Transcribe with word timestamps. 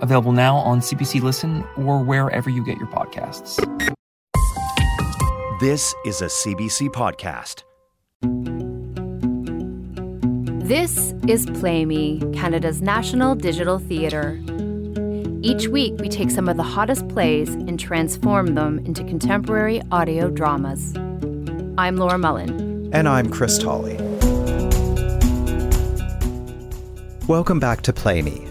available 0.00 0.32
now 0.32 0.56
on 0.56 0.80
CBC 0.80 1.22
Listen 1.22 1.64
or 1.76 2.02
wherever 2.02 2.50
you 2.50 2.64
get 2.64 2.78
your 2.78 2.88
podcasts. 2.88 3.56
This 5.60 5.94
is 6.06 6.22
a 6.22 6.26
CBC 6.26 6.88
podcast. 6.88 7.64
This 10.66 11.12
is 11.26 11.46
Play 11.58 11.84
Me, 11.84 12.20
Canada's 12.32 12.80
national 12.80 13.34
digital 13.34 13.78
theatre. 13.78 14.40
Each 15.42 15.68
week, 15.68 15.94
we 15.98 16.08
take 16.08 16.30
some 16.30 16.48
of 16.48 16.56
the 16.56 16.62
hottest 16.62 17.08
plays 17.08 17.48
and 17.54 17.80
transform 17.80 18.54
them 18.54 18.78
into 18.80 19.02
contemporary 19.04 19.82
audio 19.90 20.30
dramas. 20.30 20.94
I'm 21.76 21.96
Laura 21.96 22.18
Mullin. 22.18 22.90
And 22.92 23.08
I'm 23.08 23.30
Chris 23.30 23.58
Tolley. 23.58 23.96
Welcome 27.26 27.58
back 27.58 27.82
to 27.82 27.92
Play 27.92 28.22
Me. 28.22 28.49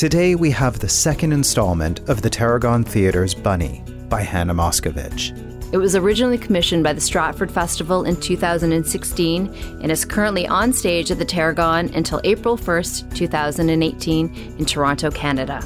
Today 0.00 0.34
we 0.34 0.50
have 0.52 0.78
the 0.78 0.88
second 0.88 1.30
installment 1.30 2.08
of 2.08 2.22
the 2.22 2.30
Tarragon 2.30 2.84
Theatre's 2.84 3.34
Bunny 3.34 3.84
by 4.08 4.22
Hannah 4.22 4.54
Moscovitch. 4.54 5.36
It 5.74 5.76
was 5.76 5.94
originally 5.94 6.38
commissioned 6.38 6.82
by 6.82 6.94
the 6.94 7.02
Stratford 7.02 7.52
Festival 7.52 8.04
in 8.04 8.16
2016 8.16 9.54
and 9.82 9.92
is 9.92 10.06
currently 10.06 10.48
on 10.48 10.72
stage 10.72 11.10
at 11.10 11.18
the 11.18 11.26
Tarragon 11.26 11.94
until 11.94 12.18
April 12.24 12.56
1st, 12.56 13.14
2018, 13.14 14.56
in 14.58 14.64
Toronto, 14.64 15.10
Canada. 15.10 15.62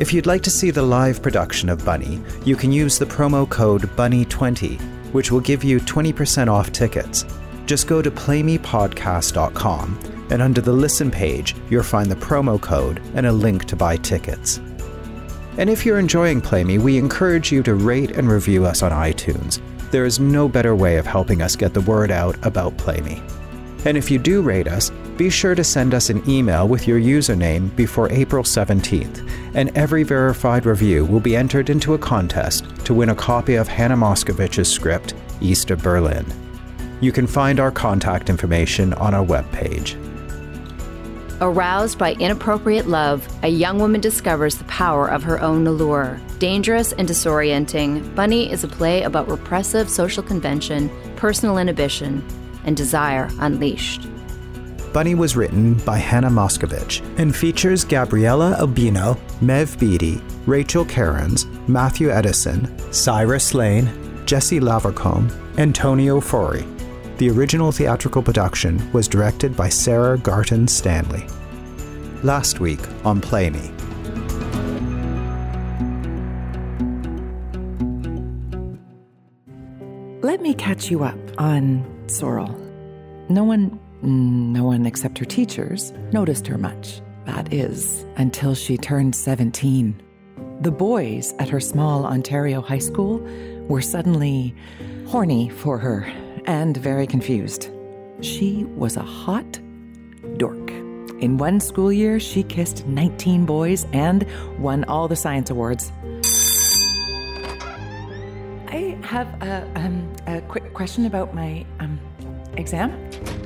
If 0.00 0.14
you'd 0.14 0.24
like 0.24 0.40
to 0.44 0.50
see 0.50 0.70
the 0.70 0.80
live 0.80 1.20
production 1.20 1.68
of 1.68 1.84
Bunny, 1.84 2.22
you 2.46 2.56
can 2.56 2.72
use 2.72 2.98
the 2.98 3.04
promo 3.04 3.46
code 3.46 3.82
BUNNY20, 3.82 4.80
which 5.12 5.30
will 5.30 5.40
give 5.40 5.62
you 5.62 5.78
20% 5.80 6.48
off 6.48 6.72
tickets. 6.72 7.26
Just 7.66 7.86
go 7.86 8.00
to 8.00 8.10
playmepodcast.com 8.10 10.17
and 10.30 10.42
under 10.42 10.60
the 10.60 10.72
listen 10.72 11.10
page, 11.10 11.54
you'll 11.70 11.82
find 11.82 12.10
the 12.10 12.16
promo 12.16 12.60
code 12.60 13.02
and 13.14 13.26
a 13.26 13.32
link 13.32 13.64
to 13.66 13.76
buy 13.76 13.96
tickets. 13.96 14.60
And 15.58 15.68
if 15.68 15.84
you're 15.84 15.98
enjoying 15.98 16.40
Play 16.40 16.62
Me, 16.62 16.78
we 16.78 16.98
encourage 16.98 17.50
you 17.50 17.62
to 17.64 17.74
rate 17.74 18.12
and 18.12 18.30
review 18.30 18.64
us 18.64 18.82
on 18.82 18.92
iTunes. 18.92 19.60
There 19.90 20.04
is 20.04 20.20
no 20.20 20.48
better 20.48 20.76
way 20.76 20.98
of 20.98 21.06
helping 21.06 21.42
us 21.42 21.56
get 21.56 21.74
the 21.74 21.80
word 21.80 22.10
out 22.10 22.36
about 22.46 22.76
Play 22.76 23.00
Me. 23.00 23.20
And 23.84 23.96
if 23.96 24.10
you 24.10 24.18
do 24.18 24.42
rate 24.42 24.68
us, 24.68 24.90
be 25.16 25.30
sure 25.30 25.56
to 25.56 25.64
send 25.64 25.94
us 25.94 26.10
an 26.10 26.22
email 26.30 26.68
with 26.68 26.86
your 26.86 27.00
username 27.00 27.74
before 27.74 28.12
April 28.12 28.44
17th, 28.44 29.28
and 29.54 29.76
every 29.76 30.04
verified 30.04 30.64
review 30.64 31.04
will 31.04 31.20
be 31.20 31.34
entered 31.34 31.70
into 31.70 31.94
a 31.94 31.98
contest 31.98 32.64
to 32.84 32.94
win 32.94 33.08
a 33.08 33.14
copy 33.14 33.56
of 33.56 33.66
Hannah 33.66 33.96
Moscovitch's 33.96 34.70
script, 34.70 35.14
East 35.40 35.72
of 35.72 35.82
Berlin. 35.82 36.24
You 37.00 37.10
can 37.10 37.26
find 37.26 37.58
our 37.58 37.72
contact 37.72 38.30
information 38.30 38.92
on 38.94 39.14
our 39.14 39.24
webpage. 39.24 39.96
Aroused 41.40 41.98
by 41.98 42.14
inappropriate 42.14 42.88
love, 42.88 43.28
a 43.44 43.48
young 43.48 43.78
woman 43.78 44.00
discovers 44.00 44.56
the 44.56 44.64
power 44.64 45.08
of 45.08 45.22
her 45.22 45.40
own 45.40 45.68
allure. 45.68 46.20
Dangerous 46.40 46.92
and 46.92 47.08
disorienting, 47.08 48.12
Bunny 48.16 48.50
is 48.50 48.64
a 48.64 48.68
play 48.68 49.04
about 49.04 49.28
repressive 49.28 49.88
social 49.88 50.22
convention, 50.22 50.90
personal 51.14 51.58
inhibition, 51.58 52.26
and 52.64 52.76
desire 52.76 53.28
unleashed. 53.38 54.08
Bunny 54.92 55.14
was 55.14 55.36
written 55.36 55.74
by 55.74 55.98
Hannah 55.98 56.30
Moscovitch 56.30 57.02
and 57.18 57.34
features 57.34 57.84
Gabriella 57.84 58.56
Albino, 58.58 59.16
Maev 59.40 59.78
Beaty, 59.78 60.20
Rachel 60.44 60.84
Cairns, 60.84 61.46
Matthew 61.68 62.10
Edison, 62.10 62.76
Cyrus 62.92 63.54
Lane, 63.54 63.88
Jesse 64.26 64.58
LaVercombe, 64.58 65.30
Tony 65.72 66.06
Ofori. 66.06 66.77
The 67.18 67.30
original 67.30 67.72
theatrical 67.72 68.22
production 68.22 68.92
was 68.92 69.08
directed 69.08 69.56
by 69.56 69.70
Sarah 69.70 70.16
Garton 70.18 70.68
Stanley. 70.68 71.26
Last 72.22 72.60
week 72.60 72.78
on 73.04 73.20
Play 73.20 73.50
Me. 73.50 73.72
Let 80.22 80.40
me 80.40 80.54
catch 80.54 80.92
you 80.92 81.02
up 81.02 81.18
on 81.38 81.84
Sorrel. 82.06 82.56
No 83.28 83.42
one, 83.42 83.80
no 84.00 84.62
one 84.62 84.86
except 84.86 85.18
her 85.18 85.24
teachers 85.24 85.92
noticed 86.12 86.46
her 86.46 86.56
much. 86.56 87.00
That 87.24 87.52
is, 87.52 88.06
until 88.16 88.54
she 88.54 88.78
turned 88.78 89.16
17. 89.16 90.00
The 90.60 90.70
boys 90.70 91.34
at 91.40 91.48
her 91.48 91.58
small 91.58 92.06
Ontario 92.06 92.60
high 92.60 92.78
school 92.78 93.18
were 93.66 93.82
suddenly 93.82 94.54
horny 95.08 95.48
for 95.48 95.78
her 95.78 96.06
and 96.48 96.76
very 96.78 97.06
confused. 97.06 97.70
She 98.22 98.64
was 98.64 98.96
a 98.96 99.02
hot 99.02 99.60
dork. 100.38 100.70
In 101.20 101.36
one 101.36 101.60
school 101.60 101.92
year, 101.92 102.18
she 102.18 102.42
kissed 102.42 102.86
19 102.86 103.44
boys 103.44 103.86
and 103.92 104.26
won 104.58 104.84
all 104.84 105.08
the 105.08 105.16
science 105.16 105.50
awards. 105.50 105.92
I 108.68 108.98
have 109.02 109.26
a, 109.42 109.70
um, 109.76 110.10
a 110.26 110.40
quick 110.42 110.72
question 110.74 111.04
about 111.04 111.34
my 111.34 111.66
um, 111.80 112.00
exam. 112.56 112.92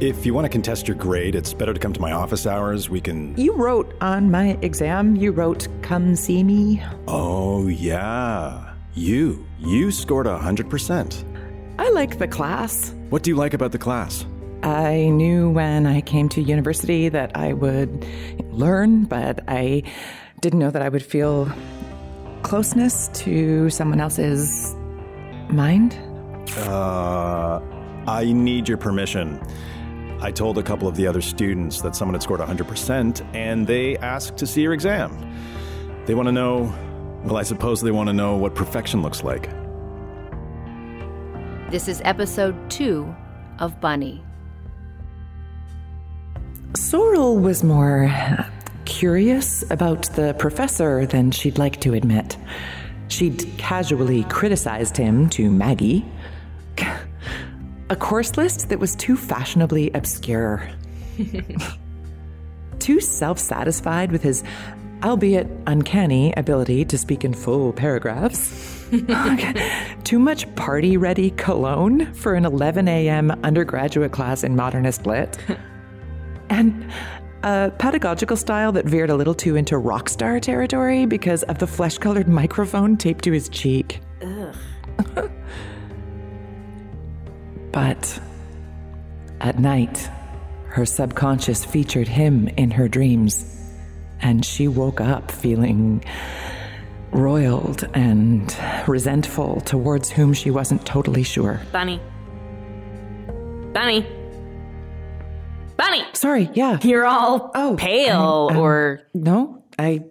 If 0.00 0.24
you 0.24 0.32
want 0.32 0.44
to 0.44 0.48
contest 0.48 0.86
your 0.86 0.96
grade, 0.96 1.34
it's 1.34 1.54
better 1.54 1.74
to 1.74 1.80
come 1.80 1.92
to 1.92 2.00
my 2.00 2.12
office 2.12 2.46
hours. 2.46 2.88
We 2.88 3.00
can. 3.00 3.36
You 3.36 3.54
wrote 3.54 3.94
on 4.00 4.30
my 4.30 4.58
exam, 4.62 5.16
you 5.16 5.32
wrote, 5.32 5.66
come 5.82 6.14
see 6.14 6.44
me. 6.44 6.82
Oh, 7.08 7.66
yeah. 7.68 8.74
You. 8.94 9.46
You 9.58 9.90
scored 9.90 10.26
a 10.26 10.38
100%. 10.38 11.31
I 11.78 11.90
like 11.90 12.18
the 12.18 12.28
class. 12.28 12.94
What 13.10 13.22
do 13.22 13.30
you 13.30 13.36
like 13.36 13.54
about 13.54 13.72
the 13.72 13.78
class? 13.78 14.24
I 14.62 15.08
knew 15.08 15.50
when 15.50 15.86
I 15.86 16.00
came 16.00 16.28
to 16.30 16.40
university 16.40 17.08
that 17.08 17.36
I 17.36 17.52
would 17.52 18.06
learn, 18.50 19.04
but 19.04 19.40
I 19.48 19.82
didn't 20.40 20.60
know 20.60 20.70
that 20.70 20.82
I 20.82 20.88
would 20.88 21.02
feel 21.02 21.50
closeness 22.42 23.08
to 23.08 23.70
someone 23.70 24.00
else's 24.00 24.74
mind. 25.48 25.98
Uh, 26.56 27.60
I 28.06 28.32
need 28.32 28.68
your 28.68 28.78
permission. 28.78 29.40
I 30.20 30.30
told 30.30 30.58
a 30.58 30.62
couple 30.62 30.86
of 30.86 30.96
the 30.96 31.06
other 31.06 31.20
students 31.20 31.82
that 31.82 31.96
someone 31.96 32.14
had 32.14 32.22
scored 32.22 32.40
100%, 32.40 33.34
and 33.34 33.66
they 33.66 33.96
asked 33.96 34.36
to 34.36 34.46
see 34.46 34.62
your 34.62 34.72
exam. 34.72 35.10
They 36.06 36.14
want 36.14 36.28
to 36.28 36.32
know, 36.32 36.72
well, 37.24 37.36
I 37.36 37.42
suppose 37.42 37.80
they 37.80 37.90
want 37.90 38.08
to 38.08 38.12
know 38.12 38.36
what 38.36 38.54
perfection 38.54 39.02
looks 39.02 39.24
like. 39.24 39.48
This 41.72 41.88
is 41.88 42.02
episode 42.04 42.54
two 42.70 43.16
of 43.58 43.80
Bunny. 43.80 44.22
Sorrel 46.76 47.38
was 47.38 47.64
more 47.64 48.14
curious 48.84 49.64
about 49.70 50.02
the 50.14 50.34
professor 50.34 51.06
than 51.06 51.30
she'd 51.30 51.56
like 51.56 51.80
to 51.80 51.94
admit. 51.94 52.36
She'd 53.08 53.50
casually 53.56 54.24
criticized 54.24 54.98
him 54.98 55.30
to 55.30 55.50
Maggie. 55.50 56.04
A 57.88 57.96
course 57.96 58.36
list 58.36 58.68
that 58.68 58.78
was 58.78 58.94
too 58.94 59.16
fashionably 59.16 59.90
obscure. 59.94 60.68
too 62.80 63.00
self 63.00 63.38
satisfied 63.38 64.12
with 64.12 64.22
his, 64.22 64.44
albeit 65.02 65.48
uncanny, 65.66 66.34
ability 66.36 66.84
to 66.84 66.98
speak 66.98 67.24
in 67.24 67.32
full 67.32 67.72
paragraphs. 67.72 68.71
Too 70.04 70.18
much 70.18 70.52
party 70.54 70.96
ready 70.96 71.30
cologne 71.30 72.12
for 72.12 72.34
an 72.34 72.44
11 72.44 72.88
a.m. 72.88 73.30
undergraduate 73.42 74.12
class 74.12 74.44
in 74.44 74.54
modernist 74.54 75.06
lit. 75.06 75.38
and 76.50 76.92
a 77.42 77.72
pedagogical 77.78 78.36
style 78.36 78.70
that 78.72 78.84
veered 78.84 79.08
a 79.10 79.14
little 79.14 79.34
too 79.34 79.56
into 79.56 79.78
rock 79.78 80.08
star 80.08 80.38
territory 80.38 81.06
because 81.06 81.42
of 81.44 81.58
the 81.58 81.66
flesh 81.66 81.98
colored 81.98 82.28
microphone 82.28 82.96
taped 82.96 83.24
to 83.24 83.32
his 83.32 83.48
cheek. 83.48 84.00
but 87.72 88.20
at 89.40 89.58
night, 89.58 90.10
her 90.66 90.84
subconscious 90.86 91.64
featured 91.64 92.08
him 92.08 92.48
in 92.48 92.70
her 92.70 92.88
dreams, 92.88 93.44
and 94.20 94.44
she 94.44 94.68
woke 94.68 95.00
up 95.00 95.30
feeling 95.30 96.04
roiled 97.12 97.88
and 97.94 98.54
resentful 98.88 99.60
towards 99.62 100.10
whom 100.10 100.32
she 100.32 100.50
wasn't 100.50 100.84
totally 100.86 101.22
sure. 101.22 101.60
Bunny. 101.72 102.00
Bunny. 103.72 104.06
Bunny! 105.76 106.02
Sorry, 106.12 106.50
yeah. 106.54 106.78
You're 106.82 107.06
all 107.06 107.50
Oh, 107.54 107.76
pale 107.78 108.48
I'm- 108.50 108.56
I'm- 108.56 108.64
or 108.64 109.00
No, 109.14 109.64
I. 109.78 110.04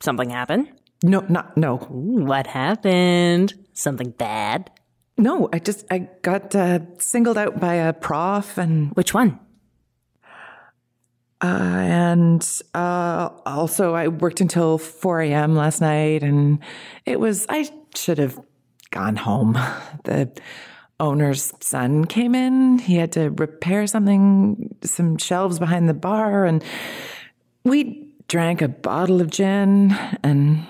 something 0.00 0.30
happened. 0.30 0.68
No, 1.02 1.20
not. 1.28 1.56
No. 1.56 1.74
Ooh, 1.92 2.24
what 2.24 2.46
happened? 2.46 3.52
Something 3.74 4.10
bad? 4.10 4.70
No, 5.18 5.48
I 5.52 5.58
just 5.58 5.84
I 5.90 6.08
got 6.22 6.54
uh, 6.56 6.80
singled 6.98 7.36
out 7.38 7.60
by 7.60 7.74
a 7.74 7.92
prof 7.92 8.56
and 8.58 8.90
Which 8.96 9.12
one? 9.14 9.38
Uh, 11.42 11.46
and 11.46 12.62
uh, 12.74 13.28
also 13.44 13.94
I 13.94 14.08
worked 14.08 14.40
until 14.40 14.78
4 14.78 15.20
a.m. 15.22 15.54
last 15.54 15.80
night 15.80 16.22
and 16.22 16.58
it 17.04 17.20
was 17.20 17.46
I 17.48 17.68
should 17.94 18.18
have 18.18 18.38
gone 18.90 19.16
home. 19.16 19.58
The 20.04 20.30
owner's 21.00 21.52
son 21.60 22.04
came 22.04 22.34
in. 22.34 22.78
He 22.78 22.96
had 22.96 23.10
to 23.12 23.30
repair 23.30 23.86
something, 23.86 24.76
some 24.84 25.16
shelves 25.16 25.58
behind 25.58 25.88
the 25.88 25.94
bar, 25.94 26.44
and 26.44 26.62
we 27.64 28.06
drank 28.28 28.60
a 28.60 28.68
bottle 28.68 29.22
of 29.22 29.30
gin 29.30 29.96
and 30.22 30.62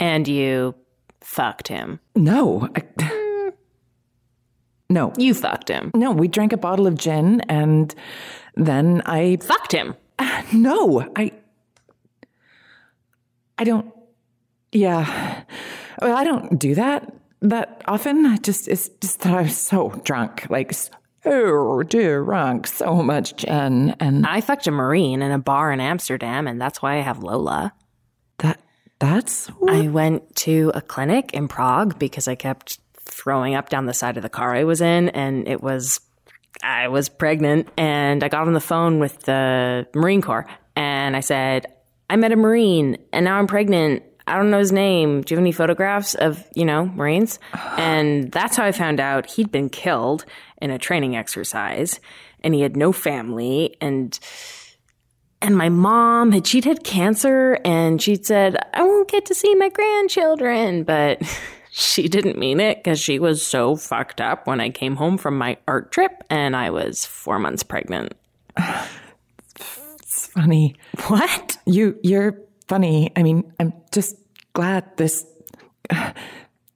And 0.00 0.26
you 0.26 0.74
fucked 1.20 1.68
him. 1.68 2.00
no, 2.16 2.68
I, 2.74 2.82
no, 4.90 5.12
You 5.16 5.34
fucked 5.34 5.68
him. 5.68 5.90
no. 5.94 6.10
We 6.12 6.28
drank 6.28 6.52
a 6.52 6.56
bottle 6.56 6.86
of 6.86 6.96
gin 6.96 7.40
and 7.42 7.94
then 8.56 9.02
I 9.06 9.38
Fucked 9.42 9.72
him. 9.72 9.94
no, 10.52 11.10
I 11.16 11.32
I 13.58 13.64
don't. 13.64 13.92
Yeah, 14.72 15.44
well, 16.02 16.16
I 16.16 16.24
don't 16.24 16.58
do 16.58 16.74
that 16.74 17.12
that 17.42 17.82
often. 17.86 18.26
I 18.26 18.36
just 18.38 18.66
it's 18.68 18.88
just 19.00 19.20
that 19.20 19.34
I 19.34 19.42
was 19.42 19.56
so 19.56 19.90
drunk, 20.04 20.46
like 20.50 20.72
oh, 21.24 21.82
so 21.82 21.82
drunk, 21.84 22.66
so 22.66 22.96
much 23.02 23.36
gin, 23.36 23.94
and 24.00 24.26
I 24.26 24.40
fucked 24.40 24.66
a 24.66 24.72
Marine 24.72 25.22
in 25.22 25.30
a 25.30 25.38
bar 25.38 25.70
in 25.72 25.80
Amsterdam, 25.80 26.46
and 26.48 26.60
that's 26.60 26.82
why 26.82 26.96
I 26.96 27.00
have 27.00 27.22
Lola. 27.22 27.72
that 28.38 28.60
that's 28.98 29.46
what, 29.48 29.72
I 29.74 29.88
went 29.88 30.34
to 30.36 30.72
a 30.74 30.80
clinic 30.80 31.32
in 31.32 31.46
Prague 31.46 31.98
because 31.98 32.26
I 32.26 32.34
kept 32.34 32.78
throwing 33.14 33.54
up 33.54 33.68
down 33.68 33.86
the 33.86 33.94
side 33.94 34.16
of 34.16 34.22
the 34.22 34.28
car 34.28 34.54
I 34.54 34.64
was 34.64 34.80
in, 34.80 35.08
and 35.10 35.46
it 35.48 35.62
was 35.62 36.00
I 36.62 36.88
was 36.88 37.08
pregnant, 37.08 37.68
and 37.76 38.22
I 38.22 38.28
got 38.28 38.46
on 38.46 38.52
the 38.52 38.60
phone 38.60 38.98
with 38.98 39.20
the 39.20 39.86
Marine 39.94 40.22
Corps, 40.22 40.46
and 40.76 41.16
I 41.16 41.20
said, 41.20 41.66
"I 42.10 42.16
met 42.16 42.32
a 42.32 42.36
Marine, 42.36 42.98
and 43.12 43.24
now 43.24 43.38
I'm 43.38 43.46
pregnant. 43.46 44.02
I 44.26 44.36
don't 44.36 44.50
know 44.50 44.58
his 44.58 44.72
name. 44.72 45.20
Do 45.20 45.34
you 45.34 45.36
have 45.36 45.42
any 45.42 45.52
photographs 45.52 46.14
of 46.14 46.44
you 46.54 46.64
know 46.64 46.86
Marines?" 46.86 47.38
And 47.76 48.30
that's 48.32 48.56
how 48.56 48.64
I 48.64 48.72
found 48.72 49.00
out 49.00 49.30
he'd 49.30 49.50
been 49.50 49.68
killed 49.68 50.24
in 50.60 50.70
a 50.70 50.78
training 50.78 51.16
exercise, 51.16 52.00
and 52.42 52.54
he 52.54 52.62
had 52.62 52.76
no 52.76 52.92
family, 52.92 53.76
and 53.80 54.18
and 55.44 55.58
my 55.58 55.68
mom 55.68 56.32
had 56.32 56.46
she'd 56.46 56.64
had 56.64 56.82
cancer 56.84 57.58
and 57.66 58.00
she'd 58.00 58.24
said 58.24 58.56
i 58.72 58.82
won't 58.82 59.10
get 59.10 59.26
to 59.26 59.34
see 59.34 59.54
my 59.54 59.68
grandchildren 59.68 60.84
but 60.84 61.20
she 61.76 62.06
didn't 62.08 62.38
mean 62.38 62.60
it 62.60 62.78
because 62.78 63.00
she 63.00 63.18
was 63.18 63.44
so 63.44 63.74
fucked 63.74 64.20
up 64.20 64.46
when 64.46 64.60
i 64.60 64.70
came 64.70 64.94
home 64.96 65.18
from 65.18 65.36
my 65.36 65.56
art 65.66 65.90
trip 65.90 66.22
and 66.30 66.54
i 66.54 66.70
was 66.70 67.04
four 67.04 67.38
months 67.38 67.62
pregnant 67.64 68.14
it's 70.00 70.26
funny. 70.28 70.76
what 71.08 71.56
You 71.66 71.98
you're 72.04 72.38
funny. 72.68 73.10
I 73.16 73.24
mean, 73.24 73.52
I'm 73.58 73.72
just 73.92 74.14
glad 74.52 74.96
this. 74.96 75.26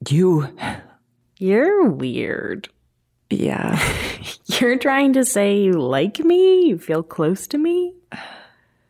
You, 0.09 0.49
you're 1.39 1.85
weird 1.89 2.69
yeah. 3.31 3.79
you're 4.47 4.79
trying 4.79 5.13
to 5.13 5.25
say 5.25 5.61
you 5.61 5.75
like 5.75 6.19
me 6.19 6.67
you 6.67 6.79
feel 6.79 7.03
close 7.05 7.47
to 7.49 7.59
me 7.59 7.95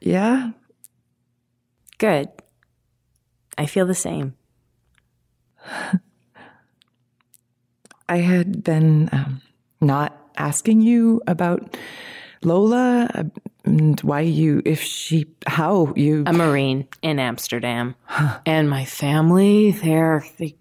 Yeah. 0.00 0.52
good 1.98 2.28
i 3.58 3.66
feel 3.66 3.84
the 3.86 3.94
same 3.94 4.34
I 8.08 8.16
had 8.18 8.64
been 8.64 9.10
um, 9.12 9.42
not 9.80 10.16
asking 10.36 10.80
you 10.80 11.20
about 11.26 11.76
Lola 12.42 13.30
and 13.64 14.00
why 14.00 14.20
you, 14.20 14.62
if 14.64 14.80
she, 14.80 15.26
how 15.46 15.92
you. 15.94 16.24
a 16.26 16.32
marine 16.32 16.88
in 17.02 17.18
amsterdam 17.18 17.94
and 18.46 18.70
my 18.70 18.84
family 18.86 19.72
they're 19.72 20.24
they... 20.38 20.54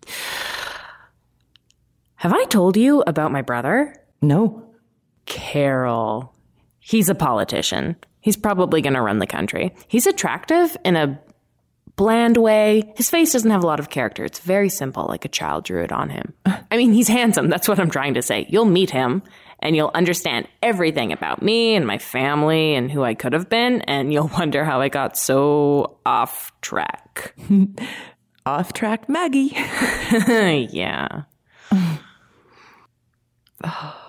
have 2.15 2.33
i 2.33 2.43
told 2.45 2.75
you 2.75 3.01
about 3.07 3.31
my 3.31 3.41
brother 3.41 3.95
no. 4.21 4.63
Carol. 5.25 6.33
He's 6.79 7.09
a 7.09 7.15
politician. 7.15 7.95
He's 8.21 8.37
probably 8.37 8.81
going 8.81 8.93
to 8.93 9.01
run 9.01 9.19
the 9.19 9.27
country. 9.27 9.75
He's 9.87 10.07
attractive 10.07 10.75
in 10.83 10.95
a 10.95 11.19
bland 11.97 12.37
way. 12.37 12.93
His 12.95 13.09
face 13.09 13.33
doesn't 13.33 13.51
have 13.51 13.63
a 13.63 13.67
lot 13.67 13.81
of 13.81 13.89
character. 13.89 14.23
It's 14.23 14.39
very 14.39 14.69
simple, 14.69 15.05
like 15.09 15.25
a 15.25 15.29
child 15.29 15.65
drew 15.65 15.83
it 15.83 15.91
on 15.91 16.09
him. 16.09 16.33
I 16.45 16.77
mean, 16.77 16.93
he's 16.93 17.09
handsome. 17.09 17.49
That's 17.49 17.67
what 17.67 17.79
I'm 17.79 17.89
trying 17.89 18.13
to 18.13 18.21
say. 18.21 18.45
You'll 18.49 18.65
meet 18.65 18.91
him 18.91 19.23
and 19.59 19.75
you'll 19.75 19.91
understand 19.93 20.47
everything 20.61 21.11
about 21.11 21.41
me 21.41 21.75
and 21.75 21.85
my 21.85 21.97
family 21.97 22.75
and 22.75 22.89
who 22.89 23.03
I 23.03 23.15
could 23.15 23.33
have 23.33 23.49
been. 23.49 23.81
And 23.81 24.13
you'll 24.13 24.31
wonder 24.37 24.63
how 24.63 24.79
I 24.79 24.87
got 24.87 25.17
so 25.17 25.99
off 26.05 26.53
track. 26.61 27.35
Off 28.45 28.71
track 28.71 29.09
Maggie. 29.09 29.51
yeah. 30.71 31.23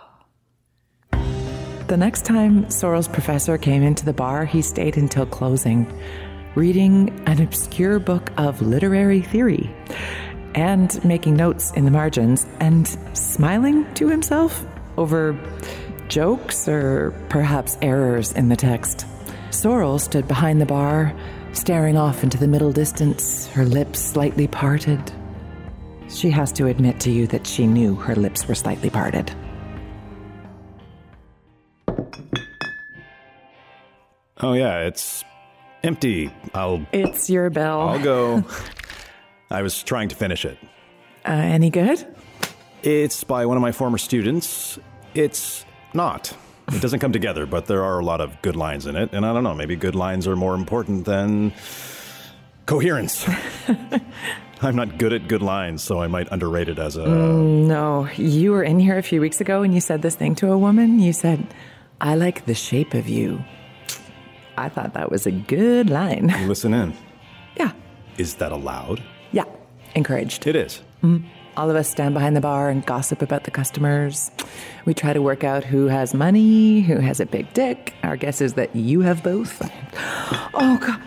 The 1.88 1.96
next 1.96 2.26
time 2.26 2.68
Sorrel's 2.70 3.08
professor 3.08 3.56
came 3.56 3.82
into 3.82 4.04
the 4.04 4.12
bar, 4.12 4.44
he 4.44 4.60
stayed 4.60 4.98
until 4.98 5.24
closing, 5.24 5.90
reading 6.58 7.08
an 7.28 7.40
obscure 7.40 8.00
book 8.00 8.32
of 8.36 8.60
literary 8.60 9.22
theory 9.22 9.72
and 10.56 11.04
making 11.04 11.36
notes 11.36 11.70
in 11.74 11.84
the 11.84 11.90
margins 11.90 12.46
and 12.58 12.88
smiling 13.16 13.86
to 13.94 14.08
himself 14.08 14.66
over 14.96 15.38
jokes 16.08 16.66
or 16.66 17.14
perhaps 17.28 17.78
errors 17.80 18.32
in 18.32 18.48
the 18.48 18.56
text. 18.56 19.06
Sorrel 19.50 20.00
stood 20.00 20.26
behind 20.26 20.60
the 20.60 20.66
bar, 20.66 21.14
staring 21.52 21.96
off 21.96 22.24
into 22.24 22.36
the 22.36 22.48
middle 22.48 22.72
distance, 22.72 23.46
her 23.46 23.64
lips 23.64 24.00
slightly 24.00 24.48
parted. 24.48 25.00
She 26.08 26.28
has 26.30 26.50
to 26.54 26.66
admit 26.66 26.98
to 27.00 27.12
you 27.12 27.28
that 27.28 27.46
she 27.46 27.68
knew 27.68 27.94
her 27.94 28.16
lips 28.16 28.48
were 28.48 28.56
slightly 28.56 28.90
parted. 28.90 29.30
Oh 34.40 34.54
yeah, 34.54 34.80
it's 34.80 35.24
empty. 35.82 36.32
I'll 36.54 36.86
It's 36.92 37.28
your 37.30 37.50
bell. 37.50 37.80
I'll 37.88 38.02
go. 38.02 38.44
I 39.50 39.62
was 39.62 39.82
trying 39.82 40.08
to 40.08 40.16
finish 40.16 40.44
it. 40.44 40.58
Uh, 41.26 41.32
any 41.32 41.70
good? 41.70 42.06
It's 42.82 43.24
by 43.24 43.46
one 43.46 43.56
of 43.56 43.60
my 43.60 43.72
former 43.72 43.98
students. 43.98 44.78
It's 45.14 45.64
not. 45.94 46.36
It 46.70 46.82
doesn't 46.82 46.98
come 46.98 47.12
together, 47.12 47.46
but 47.46 47.66
there 47.66 47.82
are 47.82 47.98
a 47.98 48.04
lot 48.04 48.20
of 48.20 48.40
good 48.42 48.54
lines 48.54 48.86
in 48.86 48.94
it, 48.94 49.10
and 49.12 49.24
I 49.24 49.32
don't 49.32 49.42
know, 49.42 49.54
maybe 49.54 49.74
good 49.74 49.94
lines 49.94 50.26
are 50.26 50.36
more 50.36 50.54
important 50.54 51.06
than 51.06 51.52
coherence. 52.66 53.26
I'm 54.60 54.76
not 54.76 54.98
good 54.98 55.12
at 55.12 55.28
good 55.28 55.40
lines, 55.40 55.82
so 55.82 56.02
I 56.02 56.08
might 56.08 56.30
underrate 56.30 56.68
it 56.68 56.78
as 56.78 56.96
a 56.96 57.06
No, 57.06 58.08
you 58.16 58.50
were 58.50 58.62
in 58.62 58.80
here 58.80 58.98
a 58.98 59.02
few 59.02 59.20
weeks 59.20 59.40
ago 59.40 59.62
and 59.62 59.72
you 59.72 59.80
said 59.80 60.02
this 60.02 60.16
thing 60.16 60.34
to 60.36 60.52
a 60.52 60.58
woman. 60.58 60.98
You 60.98 61.12
said, 61.12 61.46
I 62.00 62.16
like 62.16 62.44
the 62.44 62.54
shape 62.54 62.92
of 62.92 63.08
you. 63.08 63.42
I 64.58 64.68
thought 64.68 64.94
that 64.94 65.10
was 65.10 65.26
a 65.26 65.30
good 65.30 65.88
line. 65.88 66.26
listen 66.48 66.74
in. 66.74 66.92
Yeah, 67.56 67.72
Is 68.18 68.34
that 68.34 68.52
allowed? 68.52 69.02
yeah, 69.32 69.44
encouraged. 69.94 70.46
It 70.46 70.56
is. 70.56 70.82
All 71.56 71.70
of 71.70 71.76
us 71.76 71.88
stand 71.88 72.14
behind 72.14 72.36
the 72.36 72.40
bar 72.40 72.68
and 72.68 72.84
gossip 72.86 73.22
about 73.22 73.44
the 73.44 73.50
customers. 73.50 74.30
We 74.84 74.94
try 74.94 75.12
to 75.12 75.22
work 75.22 75.42
out 75.44 75.64
who 75.64 75.86
has 75.86 76.12
money, 76.14 76.80
who 76.80 76.96
has 76.98 77.20
a 77.20 77.26
big 77.26 77.52
dick. 77.52 77.94
Our 78.02 78.16
guess 78.16 78.40
is 78.40 78.54
that 78.54 78.74
you 78.76 79.00
have 79.02 79.22
both. 79.22 79.60
Oh, 80.54 80.76
God. 80.78 81.00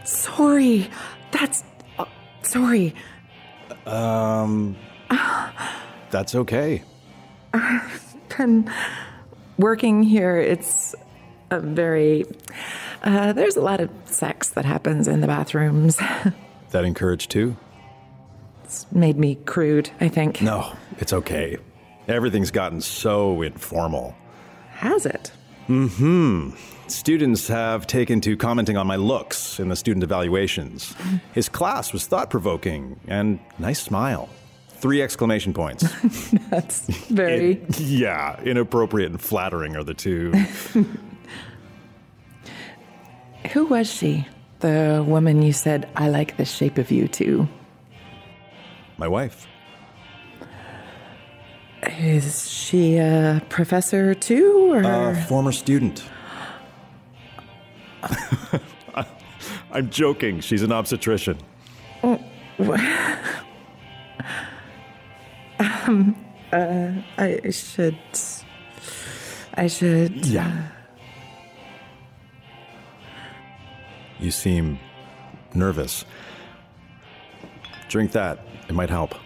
Sorry. 0.06 0.88
That's. 1.30 1.62
oh, 1.98 2.08
sorry. 2.42 2.94
Um, 3.86 4.76
that's 6.10 6.34
okay. 6.34 6.82
I've 7.54 8.14
been 8.36 8.70
working 9.58 10.02
here, 10.02 10.36
it's 10.38 10.94
a 11.52 11.60
very. 11.60 12.24
Uh, 13.02 13.32
there's 13.32 13.56
a 13.56 13.60
lot 13.60 13.80
of 13.80 13.90
sex 14.06 14.50
that 14.50 14.64
happens 14.64 15.06
in 15.08 15.20
the 15.20 15.26
bathrooms. 15.26 16.00
That 16.70 16.86
encouraged 16.86 17.30
too? 17.30 17.54
it's 18.64 18.90
made 18.90 19.18
me 19.18 19.34
crude, 19.44 19.90
I 20.00 20.08
think. 20.08 20.40
No, 20.40 20.72
it's 20.98 21.12
okay. 21.12 21.58
Everything's 22.08 22.50
gotten 22.50 22.80
so 22.80 23.42
informal. 23.42 24.14
Has 24.70 25.04
it? 25.04 25.30
Mm 25.68 25.90
hmm. 25.90 26.50
Students 26.88 27.48
have 27.48 27.86
taken 27.86 28.22
to 28.22 28.38
commenting 28.38 28.78
on 28.78 28.86
my 28.86 28.96
looks 28.96 29.60
in 29.60 29.68
the 29.68 29.76
student 29.76 30.02
evaluations. 30.02 30.94
His 31.34 31.50
class 31.50 31.92
was 31.92 32.06
thought 32.06 32.30
provoking 32.30 32.98
and 33.06 33.38
nice 33.58 33.82
smile. 33.82 34.30
Three 34.68 35.02
exclamation 35.02 35.52
points. 35.52 35.82
That's 36.50 36.86
very. 37.08 37.62
yeah, 37.78 38.40
inappropriate 38.42 39.10
and 39.10 39.20
flattering 39.20 39.76
are 39.76 39.84
the 39.84 39.94
two. 39.94 40.32
Who 43.50 43.66
was 43.66 43.92
she? 43.92 44.26
The 44.60 45.04
woman 45.06 45.42
you 45.42 45.52
said, 45.52 45.88
I 45.96 46.08
like 46.08 46.36
the 46.36 46.44
shape 46.44 46.78
of 46.78 46.90
you 46.90 47.08
too. 47.08 47.48
My 48.96 49.08
wife. 49.08 49.48
Is 51.98 52.48
she 52.48 52.98
a 52.98 53.42
professor 53.48 54.14
too, 54.14 54.72
or 54.72 54.82
A 54.82 55.16
former 55.26 55.50
student. 55.50 56.04
I'm 59.72 59.90
joking. 59.90 60.38
She's 60.40 60.62
an 60.62 60.70
obstetrician. 60.70 61.38
um, 62.02 62.20
uh, 66.52 66.92
I 67.18 67.50
should. 67.50 67.98
I 69.54 69.66
should. 69.66 70.24
Yeah. 70.26 70.68
You 74.22 74.30
seem 74.30 74.78
nervous. 75.52 76.04
Drink 77.88 78.12
that. 78.12 78.38
It 78.68 78.72
might 78.72 78.88
help. 78.88 79.16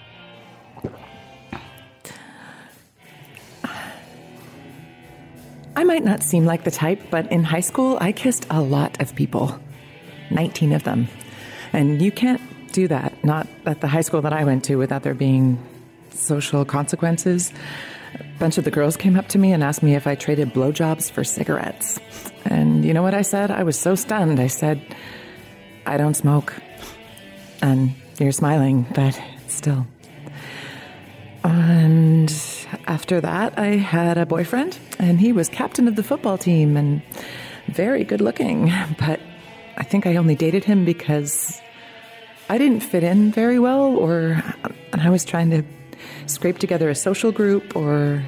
I 5.76 5.84
might 5.84 6.02
not 6.02 6.22
seem 6.22 6.46
like 6.46 6.64
the 6.64 6.70
type, 6.70 7.02
but 7.10 7.30
in 7.30 7.44
high 7.44 7.60
school, 7.60 7.98
I 8.00 8.12
kissed 8.12 8.46
a 8.48 8.62
lot 8.62 8.98
of 8.98 9.14
people 9.14 9.60
19 10.30 10.72
of 10.72 10.84
them. 10.84 11.08
And 11.74 12.00
you 12.00 12.10
can't 12.10 12.40
do 12.72 12.88
that, 12.88 13.22
not 13.22 13.46
at 13.66 13.82
the 13.82 13.88
high 13.88 14.00
school 14.00 14.22
that 14.22 14.32
I 14.32 14.44
went 14.44 14.64
to, 14.64 14.76
without 14.76 15.02
there 15.02 15.14
being 15.14 15.58
social 16.10 16.64
consequences. 16.64 17.52
Bunch 18.38 18.58
of 18.58 18.64
the 18.64 18.70
girls 18.70 18.96
came 18.96 19.16
up 19.16 19.28
to 19.28 19.38
me 19.38 19.52
and 19.52 19.64
asked 19.64 19.82
me 19.82 19.94
if 19.94 20.06
I 20.06 20.14
traded 20.14 20.52
blowjobs 20.52 21.10
for 21.10 21.24
cigarettes. 21.24 21.98
And 22.44 22.84
you 22.84 22.92
know 22.92 23.02
what 23.02 23.14
I 23.14 23.22
said? 23.22 23.50
I 23.50 23.62
was 23.62 23.78
so 23.78 23.94
stunned. 23.94 24.38
I 24.40 24.46
said, 24.48 24.80
I 25.86 25.96
don't 25.96 26.14
smoke. 26.14 26.54
And 27.62 27.94
you're 28.18 28.32
smiling, 28.32 28.86
but 28.94 29.18
still. 29.48 29.86
And 31.44 32.30
after 32.86 33.20
that, 33.20 33.58
I 33.58 33.76
had 33.76 34.18
a 34.18 34.26
boyfriend, 34.26 34.78
and 34.98 35.20
he 35.20 35.32
was 35.32 35.48
captain 35.48 35.88
of 35.88 35.96
the 35.96 36.02
football 36.02 36.36
team 36.36 36.76
and 36.76 37.02
very 37.68 38.04
good 38.04 38.20
looking. 38.20 38.72
But 38.98 39.20
I 39.76 39.84
think 39.84 40.06
I 40.06 40.16
only 40.16 40.34
dated 40.34 40.64
him 40.64 40.84
because 40.84 41.60
I 42.48 42.58
didn't 42.58 42.80
fit 42.80 43.04
in 43.04 43.32
very 43.32 43.58
well, 43.58 43.96
or 43.96 44.42
and 44.92 45.02
I 45.02 45.10
was 45.10 45.24
trying 45.24 45.50
to 45.50 45.62
scrape 46.26 46.58
together 46.58 46.90
a 46.90 46.94
social 46.94 47.32
group 47.32 47.76
or 47.76 48.25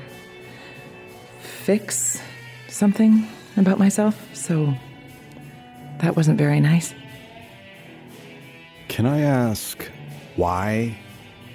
fix 1.40 2.20
something 2.68 3.26
about 3.56 3.78
myself. 3.78 4.14
So 4.34 4.74
that 6.00 6.16
wasn't 6.16 6.38
very 6.38 6.60
nice. 6.60 6.94
Can 8.88 9.04
I 9.06 9.20
ask 9.20 9.90
why 10.36 10.96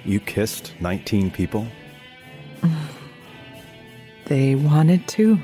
you 0.04 0.20
kissed 0.20 0.72
19 0.80 1.30
people? 1.30 1.66
They 4.26 4.54
wanted 4.54 5.06
to 5.08 5.38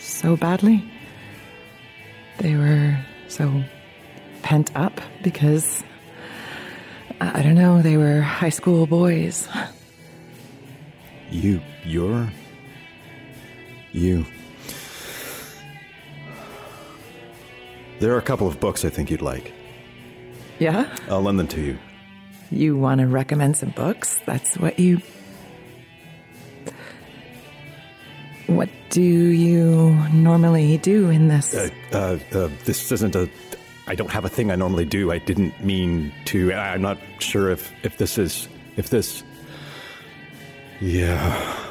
so 0.00 0.36
badly. 0.36 0.82
They 2.38 2.56
were 2.56 2.98
so 3.28 3.62
pent 4.42 4.74
up 4.74 5.00
because 5.22 5.84
I 7.20 7.38
I 7.38 7.42
don't 7.42 7.54
know, 7.54 7.80
they 7.80 7.96
were 7.96 8.20
high 8.20 8.48
school 8.50 8.86
boys. 8.88 9.48
You, 11.32 11.62
you're. 11.82 12.30
You. 13.92 14.26
There 18.00 18.12
are 18.12 18.18
a 18.18 18.22
couple 18.22 18.46
of 18.46 18.60
books 18.60 18.84
I 18.84 18.90
think 18.90 19.10
you'd 19.10 19.22
like. 19.22 19.52
Yeah? 20.58 20.94
I'll 21.08 21.22
lend 21.22 21.38
them 21.38 21.48
to 21.48 21.60
you. 21.60 21.78
You 22.50 22.76
want 22.76 23.00
to 23.00 23.06
recommend 23.06 23.56
some 23.56 23.70
books? 23.70 24.20
That's 24.26 24.58
what 24.58 24.78
you. 24.78 25.00
What 28.46 28.68
do 28.90 29.00
you 29.00 29.94
normally 30.12 30.76
do 30.76 31.08
in 31.08 31.28
this? 31.28 31.54
Uh, 31.54 31.70
uh, 31.92 32.18
uh, 32.36 32.50
this 32.66 32.92
isn't 32.92 33.16
a. 33.16 33.30
I 33.86 33.94
don't 33.94 34.10
have 34.10 34.26
a 34.26 34.28
thing 34.28 34.50
I 34.50 34.56
normally 34.56 34.84
do. 34.84 35.10
I 35.10 35.18
didn't 35.18 35.64
mean 35.64 36.12
to. 36.26 36.52
I'm 36.52 36.82
not 36.82 36.98
sure 37.20 37.50
if 37.50 37.72
if 37.82 37.96
this 37.96 38.18
is 38.18 38.48
if 38.76 38.90
this. 38.90 39.22
Yeah. 40.82 41.68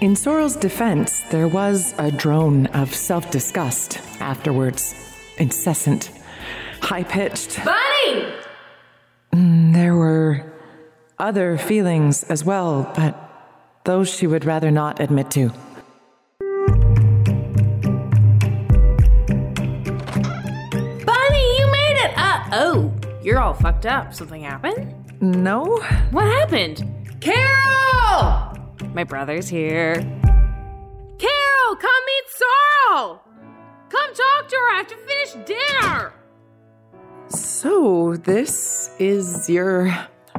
In 0.00 0.16
Sorrel's 0.16 0.56
defense, 0.56 1.20
there 1.30 1.46
was 1.46 1.94
a 1.98 2.10
drone 2.10 2.64
of 2.68 2.94
self 2.94 3.30
disgust 3.30 3.98
afterwards. 4.20 4.94
Incessant, 5.36 6.10
high 6.80 7.02
pitched. 7.02 7.62
Bunny! 7.62 8.32
Mm, 9.34 9.74
there 9.74 9.94
were 9.94 10.50
other 11.18 11.58
feelings 11.58 12.22
as 12.24 12.42
well, 12.42 12.90
but 12.96 13.14
those 13.84 14.08
she 14.08 14.26
would 14.26 14.46
rather 14.46 14.70
not 14.70 14.98
admit 14.98 15.30
to. 15.32 15.52
You're 23.24 23.40
all 23.40 23.54
fucked 23.54 23.86
up. 23.86 24.14
Something 24.14 24.42
happened? 24.42 24.94
No? 25.20 25.64
What 26.10 26.24
happened? 26.24 26.84
Carol! 27.20 28.56
My 28.92 29.04
brother's 29.04 29.48
here. 29.48 29.94
Carol, 29.94 31.76
come 31.80 32.04
meet 32.06 32.24
Sorrel! 32.28 33.22
Come 33.88 34.14
talk 34.14 34.48
to 34.48 34.56
her. 34.56 34.72
I 34.72 34.76
have 34.76 34.88
to 34.88 34.96
finish 34.96 35.46
dinner. 35.46 36.12
So, 37.28 38.16
this 38.16 38.90
is 38.98 39.48
your 39.48 39.86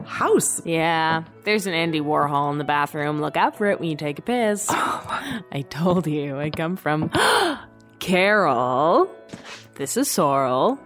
house? 0.06 0.62
Yeah, 0.66 1.24
there's 1.44 1.66
an 1.66 1.74
Andy 1.74 2.02
Warhol 2.02 2.52
in 2.52 2.58
the 2.60 2.64
bathroom. 2.64 3.20
Look 3.20 3.36
out 3.36 3.58
for 3.58 3.66
it 3.68 3.80
when 3.80 3.90
you 3.90 3.96
take 3.96 4.20
a 4.20 4.22
piss. 4.22 4.68
Oh. 4.70 5.42
I 5.52 5.62
told 5.62 6.06
you 6.06 6.40
I 6.40 6.52
come 6.52 6.76
from 6.76 7.10
Carol. 8.00 9.10
This 9.76 9.98
is 9.98 10.10
Sorrel. 10.10 10.80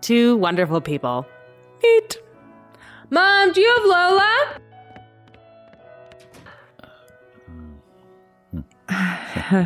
Two 0.00 0.36
wonderful 0.36 0.80
people. 0.80 1.26
Meet. 1.82 2.18
Mom, 3.10 3.52
do 3.52 3.60
you 3.60 3.74
have 3.76 3.84
Lola? 3.84 4.56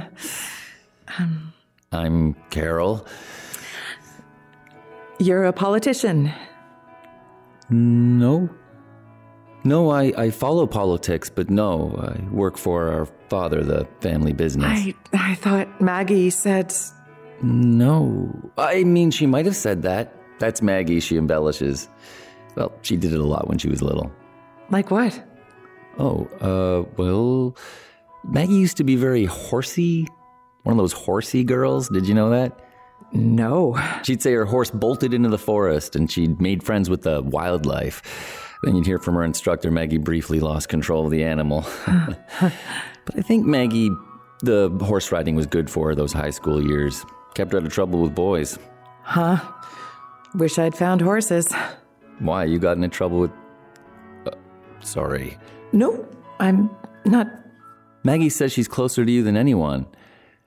Um, 1.16 1.52
I'm 1.92 2.34
Carol. 2.50 3.06
You're 5.20 5.44
a 5.44 5.52
politician. 5.52 6.32
No. 7.70 8.48
No, 9.62 9.90
I, 9.90 10.12
I 10.16 10.30
follow 10.30 10.66
politics, 10.66 11.30
but 11.30 11.48
no, 11.50 11.94
I 11.96 12.20
work 12.34 12.58
for 12.58 12.88
our 12.92 13.06
father, 13.28 13.62
the 13.62 13.86
family 14.00 14.32
business. 14.32 14.66
I, 14.66 14.94
I 15.12 15.34
thought 15.36 15.80
Maggie 15.80 16.30
said. 16.30 16.74
No. 17.42 18.50
I 18.58 18.84
mean, 18.84 19.10
she 19.10 19.26
might 19.26 19.46
have 19.46 19.56
said 19.56 19.82
that. 19.82 20.12
That's 20.38 20.62
Maggie, 20.62 21.00
she 21.00 21.16
embellishes. 21.16 21.88
Well, 22.56 22.72
she 22.82 22.96
did 22.96 23.12
it 23.12 23.20
a 23.20 23.26
lot 23.26 23.48
when 23.48 23.58
she 23.58 23.68
was 23.68 23.82
little. 23.82 24.12
Like 24.70 24.90
what? 24.90 25.22
Oh, 25.98 26.26
uh, 26.40 26.88
well, 26.96 27.56
Maggie 28.24 28.54
used 28.54 28.76
to 28.78 28.84
be 28.84 28.96
very 28.96 29.26
horsey. 29.26 30.06
One 30.62 30.72
of 30.72 30.78
those 30.78 30.92
horsey 30.92 31.44
girls. 31.44 31.88
Did 31.88 32.06
you 32.06 32.14
know 32.14 32.30
that? 32.30 32.58
No. 33.12 33.78
She'd 34.02 34.22
say 34.22 34.32
her 34.32 34.44
horse 34.44 34.70
bolted 34.70 35.14
into 35.14 35.28
the 35.28 35.38
forest 35.38 35.94
and 35.94 36.10
she'd 36.10 36.40
made 36.40 36.62
friends 36.62 36.90
with 36.90 37.02
the 37.02 37.22
wildlife. 37.22 38.02
Then 38.64 38.76
you'd 38.76 38.86
hear 38.86 38.98
from 38.98 39.14
her 39.14 39.24
instructor, 39.24 39.70
Maggie 39.70 39.98
briefly 39.98 40.40
lost 40.40 40.68
control 40.68 41.04
of 41.04 41.10
the 41.10 41.22
animal. 41.22 41.66
but 41.86 43.16
I 43.16 43.20
think 43.20 43.44
Maggie, 43.44 43.90
the 44.42 44.70
horse 44.82 45.12
riding 45.12 45.34
was 45.36 45.46
good 45.46 45.68
for 45.68 45.88
her 45.88 45.94
those 45.94 46.12
high 46.12 46.30
school 46.30 46.66
years. 46.66 47.04
Kept 47.34 47.52
her 47.52 47.58
out 47.58 47.66
of 47.66 47.72
trouble 47.72 48.00
with 48.00 48.14
boys. 48.14 48.58
Huh? 49.02 49.38
Wish 50.34 50.58
I'd 50.58 50.76
found 50.76 51.00
horses. 51.00 51.52
Why? 52.18 52.44
You 52.44 52.58
got 52.58 52.76
into 52.76 52.88
trouble 52.88 53.20
with. 53.20 53.30
Uh, 54.26 54.32
sorry. 54.80 55.38
No, 55.72 56.06
I'm 56.40 56.70
not. 57.04 57.28
Maggie 58.02 58.30
says 58.30 58.52
she's 58.52 58.68
closer 58.68 59.04
to 59.04 59.10
you 59.10 59.22
than 59.22 59.36
anyone. 59.36 59.86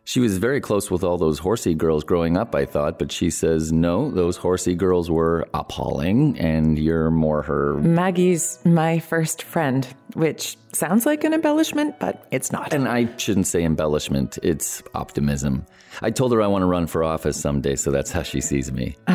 She 0.03 0.21
was 0.21 0.37
very 0.37 0.61
close 0.61 0.89
with 0.89 1.03
all 1.03 1.17
those 1.17 1.39
horsey 1.39 1.73
girls 1.73 2.05
growing 2.05 2.37
up, 2.37 2.55
I 2.55 2.65
thought, 2.65 2.97
but 2.97 3.11
she 3.11 3.29
says 3.29 3.73
no, 3.73 4.09
those 4.09 4.37
horsey 4.37 4.73
girls 4.73 5.11
were 5.11 5.45
appalling, 5.53 6.39
and 6.39 6.79
you're 6.79 7.11
more 7.11 7.41
her. 7.41 7.73
Maggie's 7.75 8.59
my 8.63 8.99
first 8.99 9.43
friend, 9.43 9.85
which 10.13 10.57
sounds 10.71 11.05
like 11.05 11.25
an 11.25 11.33
embellishment, 11.33 11.99
but 11.99 12.25
it's 12.31 12.53
not. 12.53 12.73
And 12.73 12.87
I 12.87 13.13
shouldn't 13.17 13.47
say 13.47 13.65
embellishment, 13.65 14.39
it's 14.43 14.81
optimism. 14.95 15.65
I 16.01 16.11
told 16.11 16.31
her 16.31 16.41
I 16.41 16.47
want 16.47 16.61
to 16.61 16.67
run 16.67 16.87
for 16.87 17.03
office 17.03 17.37
someday, 17.37 17.75
so 17.75 17.91
that's 17.91 18.11
how 18.11 18.23
she 18.23 18.39
sees 18.39 18.71
me. 18.71 18.95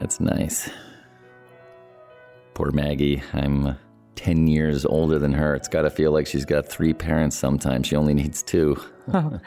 that's 0.00 0.20
nice. 0.20 0.70
Poor 2.54 2.70
Maggie. 2.72 3.22
I'm 3.32 3.76
10 4.16 4.48
years 4.48 4.84
older 4.84 5.18
than 5.18 5.32
her. 5.32 5.54
It's 5.54 5.68
got 5.68 5.82
to 5.82 5.90
feel 5.90 6.10
like 6.12 6.26
she's 6.26 6.44
got 6.44 6.66
three 6.66 6.92
parents 6.92 7.36
sometimes. 7.36 7.86
She 7.86 7.96
only 7.96 8.14
needs 8.14 8.42
two. 8.42 8.76
Oh. 9.12 9.40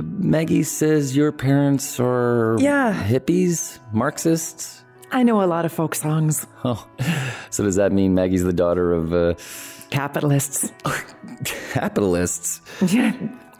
Maggie 0.00 0.64
says 0.64 1.16
your 1.16 1.30
parents 1.30 2.00
are 2.00 2.56
Yeah. 2.58 2.92
hippies, 2.92 3.78
Marxists. 3.92 4.82
I 5.12 5.22
know 5.22 5.42
a 5.42 5.46
lot 5.46 5.64
of 5.64 5.72
folk 5.72 5.94
songs. 5.94 6.46
Oh, 6.64 6.84
so 7.50 7.62
does 7.62 7.76
that 7.76 7.92
mean 7.92 8.14
Maggie's 8.14 8.42
the 8.42 8.52
daughter 8.52 8.92
of 8.92 9.12
uh, 9.12 9.34
Capitalists. 9.90 10.72
capitalists? 11.72 12.60
Yeah. 12.92 13.12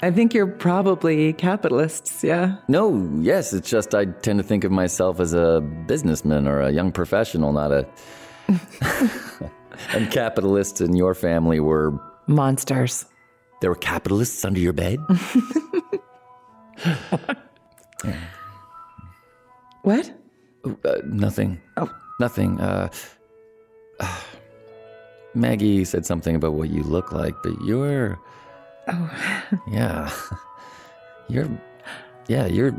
I 0.04 0.10
think 0.10 0.34
you're 0.34 0.46
probably 0.46 1.32
capitalists, 1.32 2.22
yeah. 2.22 2.56
No, 2.68 3.10
yes, 3.20 3.54
it's 3.54 3.70
just 3.70 3.94
I 3.94 4.04
tend 4.04 4.38
to 4.38 4.42
think 4.42 4.62
of 4.64 4.70
myself 4.70 5.18
as 5.18 5.32
a 5.32 5.62
businessman 5.86 6.46
or 6.46 6.60
a 6.60 6.70
young 6.70 6.92
professional, 6.92 7.54
not 7.54 7.72
a. 7.72 7.88
and 9.94 10.10
capitalists 10.10 10.82
in 10.82 10.94
your 10.94 11.14
family 11.14 11.58
were. 11.58 11.98
Monsters. 12.26 13.06
There 13.62 13.70
were 13.70 13.76
capitalists 13.76 14.44
under 14.44 14.60
your 14.60 14.74
bed? 14.74 14.98
What? 19.84 20.10
Uh, 20.64 20.96
nothing. 21.04 21.60
Oh. 21.76 21.94
Nothing. 22.18 22.58
Uh, 22.58 22.88
Maggie 25.34 25.84
said 25.84 26.06
something 26.06 26.34
about 26.36 26.54
what 26.54 26.70
you 26.70 26.82
look 26.82 27.12
like, 27.12 27.34
but 27.42 27.52
you're. 27.64 28.18
Oh. 28.88 29.10
Yeah. 29.70 30.10
You're. 31.28 31.48
Yeah, 32.28 32.46
you're. 32.46 32.74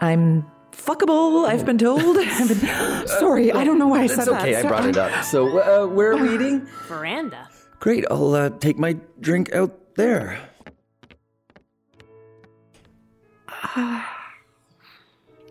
I'm 0.00 0.44
fuckable, 0.72 1.46
I've 1.48 1.64
been 1.64 1.78
told. 1.78 2.16
I've 2.18 2.48
been- 2.48 3.06
Sorry, 3.08 3.50
I 3.52 3.64
don't 3.64 3.78
know 3.78 3.88
why 3.88 4.02
I 4.02 4.06
said 4.06 4.18
It's 4.20 4.26
that. 4.28 4.48
It's 4.48 4.56
okay, 4.56 4.56
I 4.56 4.62
So- 4.62 4.68
brought 4.68 4.86
it 4.86 4.96
up. 4.96 5.24
So, 5.24 5.58
uh, 5.58 5.86
where 5.86 6.12
are 6.12 6.16
we 6.16 6.34
eating? 6.34 6.66
Veranda. 6.88 7.48
Great, 7.80 8.04
I'll 8.10 8.34
uh, 8.34 8.50
take 8.50 8.78
my 8.78 8.96
drink 9.20 9.52
out 9.54 9.94
there. 9.96 10.38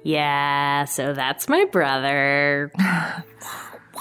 Yeah, 0.03 0.85
so 0.85 1.13
that's 1.13 1.49
my 1.49 1.65
brother. 1.65 2.71
Why 2.77 3.23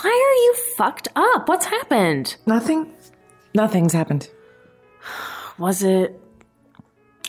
are 0.04 0.36
you 0.44 0.54
fucked 0.76 1.08
up? 1.16 1.48
What's 1.48 1.64
happened? 1.64 2.36
Nothing. 2.44 2.92
Nothing's 3.54 3.94
happened. 3.94 4.28
Was 5.58 5.82
it 5.82 6.20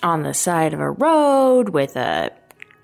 on 0.04 0.24
the 0.24 0.34
side 0.34 0.74
of 0.74 0.80
a 0.80 0.92
road 0.92 1.70
with 1.70 1.96
a 1.96 2.32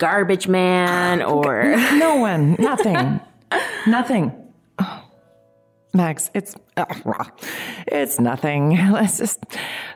garbage 0.02 0.48
man 0.48 1.22
or. 1.22 1.64
No 1.94 2.16
one. 2.16 2.56
Nothing. 2.58 3.22
Nothing. 3.88 4.34
Max, 5.94 6.32
it's 6.34 6.56
uh, 6.78 6.86
it's 7.88 8.20
nothing. 8.20 8.78
Let's 8.92 9.18
just 9.18 9.40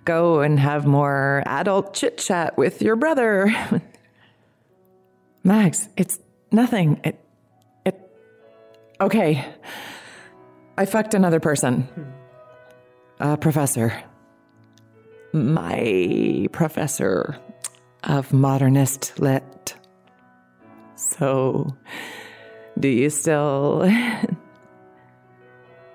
go 0.04 0.42
and 0.42 0.60
have 0.60 0.86
more 0.86 1.42
adult 1.46 1.94
chit 1.94 2.18
chat 2.18 2.58
with 2.58 2.82
your 2.82 2.96
brother. 2.98 3.50
Max, 5.44 5.88
it's 5.96 6.20
nothing. 6.52 7.00
It 7.04 7.18
it 7.86 7.98
okay. 9.00 9.46
I 10.78 10.86
fucked 10.86 11.14
another 11.14 11.40
person. 11.40 11.88
A 13.22 13.38
professor. 13.38 14.04
My 15.36 16.48
professor 16.54 17.38
of 18.06 18.32
modernist 18.32 19.20
lit. 19.20 19.75
So, 20.96 21.75
do 22.80 22.88
you 22.88 23.10
still. 23.10 23.82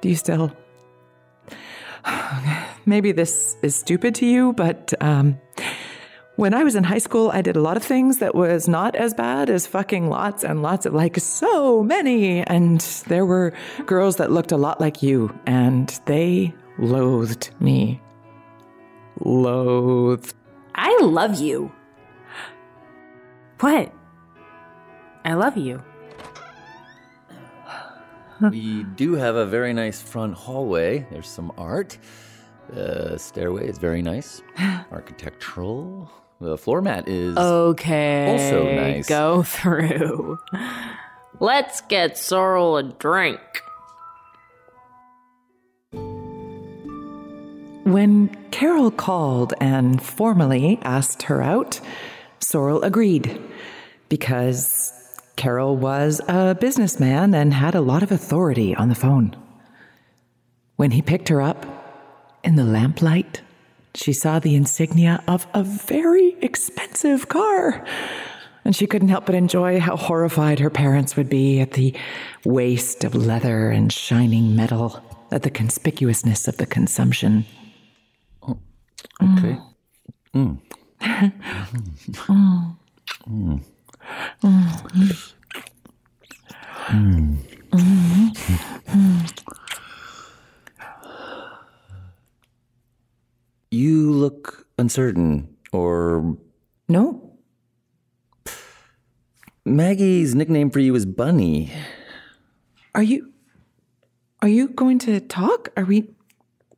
Do 0.02 0.08
you 0.10 0.14
still. 0.14 0.52
Maybe 2.84 3.12
this 3.12 3.56
is 3.62 3.74
stupid 3.74 4.14
to 4.16 4.26
you, 4.26 4.52
but 4.52 4.92
um, 5.00 5.40
when 6.36 6.52
I 6.52 6.62
was 6.62 6.74
in 6.74 6.84
high 6.84 6.98
school, 6.98 7.30
I 7.32 7.40
did 7.40 7.56
a 7.56 7.62
lot 7.62 7.78
of 7.78 7.82
things 7.82 8.18
that 8.18 8.34
was 8.34 8.68
not 8.68 8.94
as 8.94 9.14
bad 9.14 9.48
as 9.48 9.66
fucking 9.66 10.10
lots 10.10 10.44
and 10.44 10.60
lots 10.60 10.84
of, 10.84 10.92
like, 10.92 11.18
so 11.18 11.82
many. 11.82 12.42
And 12.42 12.80
there 13.08 13.24
were 13.24 13.54
girls 13.86 14.16
that 14.16 14.30
looked 14.30 14.52
a 14.52 14.58
lot 14.58 14.82
like 14.82 15.02
you, 15.02 15.34
and 15.46 15.88
they 16.04 16.52
loathed 16.78 17.50
me. 17.58 18.02
Loathed. 19.20 20.34
I 20.74 20.98
love 21.02 21.38
you. 21.40 21.72
What? 23.60 23.92
I 25.24 25.34
love 25.34 25.56
you. 25.56 25.82
we 28.40 28.84
do 28.96 29.14
have 29.14 29.36
a 29.36 29.44
very 29.44 29.72
nice 29.74 30.00
front 30.00 30.34
hallway. 30.34 31.06
There's 31.10 31.28
some 31.28 31.52
art. 31.58 31.98
The 32.70 33.18
stairway 33.18 33.68
is 33.68 33.76
very 33.78 34.00
nice. 34.00 34.42
Architectural. 34.92 36.10
The 36.40 36.56
floor 36.56 36.80
mat 36.80 37.06
is 37.06 37.36
Okay. 37.36 38.32
also 38.32 38.64
nice. 38.74 39.06
Go 39.06 39.42
through. 39.46 40.38
Let's 41.38 41.82
get 41.82 42.16
Sorrel 42.16 42.78
a 42.78 42.82
drink. 42.82 43.40
When 47.90 48.28
Carol 48.52 48.92
called 48.92 49.52
and 49.60 50.00
formally 50.00 50.78
asked 50.82 51.22
her 51.22 51.42
out, 51.42 51.80
Sorrel 52.38 52.84
agreed 52.84 53.42
because 54.08 54.92
Carol 55.34 55.76
was 55.76 56.20
a 56.28 56.54
businessman 56.54 57.34
and 57.34 57.52
had 57.52 57.74
a 57.74 57.80
lot 57.80 58.04
of 58.04 58.12
authority 58.12 58.76
on 58.76 58.90
the 58.90 58.94
phone. 58.94 59.34
When 60.76 60.92
he 60.92 61.02
picked 61.02 61.30
her 61.30 61.42
up 61.42 61.66
in 62.44 62.54
the 62.54 62.62
lamplight, 62.62 63.40
she 63.96 64.12
saw 64.12 64.38
the 64.38 64.54
insignia 64.54 65.24
of 65.26 65.48
a 65.52 65.64
very 65.64 66.36
expensive 66.42 67.28
car. 67.28 67.84
And 68.64 68.76
she 68.76 68.86
couldn't 68.86 69.08
help 69.08 69.26
but 69.26 69.34
enjoy 69.34 69.80
how 69.80 69.96
horrified 69.96 70.60
her 70.60 70.70
parents 70.70 71.16
would 71.16 71.28
be 71.28 71.58
at 71.58 71.72
the 71.72 71.96
waste 72.44 73.02
of 73.02 73.16
leather 73.16 73.68
and 73.68 73.92
shining 73.92 74.54
metal, 74.54 75.02
at 75.32 75.42
the 75.42 75.50
conspicuousness 75.50 76.46
of 76.46 76.56
the 76.58 76.66
consumption. 76.66 77.46
Okay. 79.22 79.58
Mm. 80.34 80.60
Mm. 81.00 82.76
Mm. 83.28 83.64
Mm. 86.90 87.36
Mm. 87.72 89.32
You 93.70 94.10
look 94.12 94.66
uncertain, 94.78 95.56
or 95.72 96.36
No, 96.88 97.30
Maggie's 99.64 100.34
nickname 100.34 100.70
for 100.70 100.80
you 100.80 100.94
is 100.94 101.06
Bunny. 101.06 101.70
Are 102.94 103.02
you 103.02 103.32
Are 104.42 104.48
you 104.48 104.68
going 104.68 104.98
to 105.00 105.20
talk? 105.20 105.68
Are 105.76 105.84
we 105.84 106.10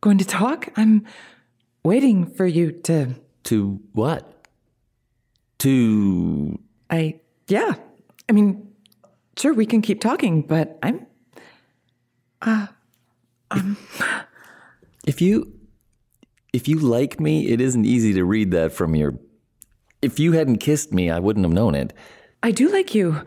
going 0.01 0.19
to 0.19 0.25
talk? 0.27 0.69
I'm 0.77 1.07
waiting 1.85 2.27
for 2.27 2.47
you 2.47 2.73
to 2.73 3.15
To 3.45 3.81
what? 3.93 4.47
To 5.59 6.59
I 6.91 7.21
yeah. 7.49 7.75
I 8.29 8.33
mean, 8.33 8.73
sure 9.37 9.55
we 9.55 9.67
can 9.67 9.83
keep 9.83 10.01
talking, 10.01 10.43
but 10.43 10.79
I'm 10.83 11.07
uh 12.43 12.67
um 13.51 13.77
if 15.07 15.21
you 15.21 15.53
if 16.53 16.69
you 16.69 16.79
like 16.79 17.19
me, 17.19 17.49
it 17.49 17.61
isn't 17.61 17.87
easy 17.87 18.13
to 18.15 18.25
read 18.25 18.51
that 18.51 18.73
from 18.73 18.95
your. 18.95 19.15
If 20.03 20.19
you 20.19 20.33
hadn't 20.33 20.59
kissed 20.59 20.93
me, 20.93 21.11
I 21.11 21.19
wouldn't 21.19 21.45
have 21.45 21.53
known 21.53 21.75
it. 21.75 21.93
I 22.43 22.51
do 22.51 22.71
like 22.71 22.95
you. 22.95 23.23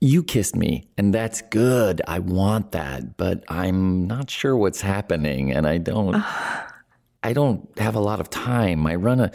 You 0.00 0.22
kissed 0.22 0.54
me, 0.54 0.88
and 0.98 1.14
that's 1.14 1.40
good. 1.42 2.02
I 2.06 2.18
want 2.18 2.72
that, 2.72 3.16
but 3.16 3.44
I'm 3.48 4.06
not 4.06 4.28
sure 4.28 4.56
what's 4.56 4.82
happening, 4.82 5.52
and 5.52 5.66
I 5.66 5.78
don't. 5.78 6.22
I 7.26 7.32
don't 7.32 7.68
have 7.78 7.96
a 7.96 8.00
lot 8.00 8.20
of 8.20 8.30
time. 8.30 8.86
I 8.86 8.94
run 8.94 9.18
a. 9.18 9.32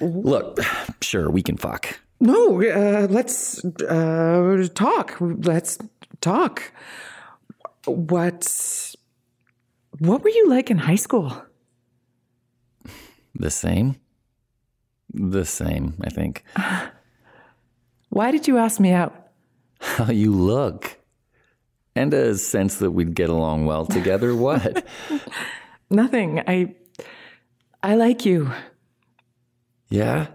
Look, 0.00 0.58
sure, 1.00 1.30
we 1.30 1.40
can 1.40 1.56
fuck. 1.56 2.00
No, 2.18 2.60
uh, 2.60 3.06
let's 3.08 3.64
uh, 3.64 4.66
talk. 4.74 5.16
Let's 5.20 5.78
talk. 6.20 6.72
What 7.84 8.42
what 10.00 10.24
were 10.24 10.30
you 10.30 10.48
like 10.48 10.68
in 10.68 10.78
high 10.78 10.96
school? 10.96 11.32
The 13.36 13.50
same? 13.50 13.96
The 15.14 15.44
same, 15.44 15.94
I 16.02 16.10
think. 16.10 16.42
Why 18.08 18.32
did 18.32 18.48
you 18.48 18.58
ask 18.58 18.80
me 18.80 18.90
out? 18.90 19.14
How 19.80 20.10
you 20.10 20.32
look. 20.32 20.98
And 21.94 22.12
a 22.12 22.36
sense 22.36 22.78
that 22.78 22.90
we'd 22.90 23.14
get 23.14 23.30
along 23.30 23.66
well 23.66 23.86
together. 23.86 24.34
What? 24.34 24.84
Nothing. 25.90 26.42
I 26.46 26.74
I 27.86 27.94
like 27.94 28.26
you. 28.26 28.50
yeah? 29.88 30.26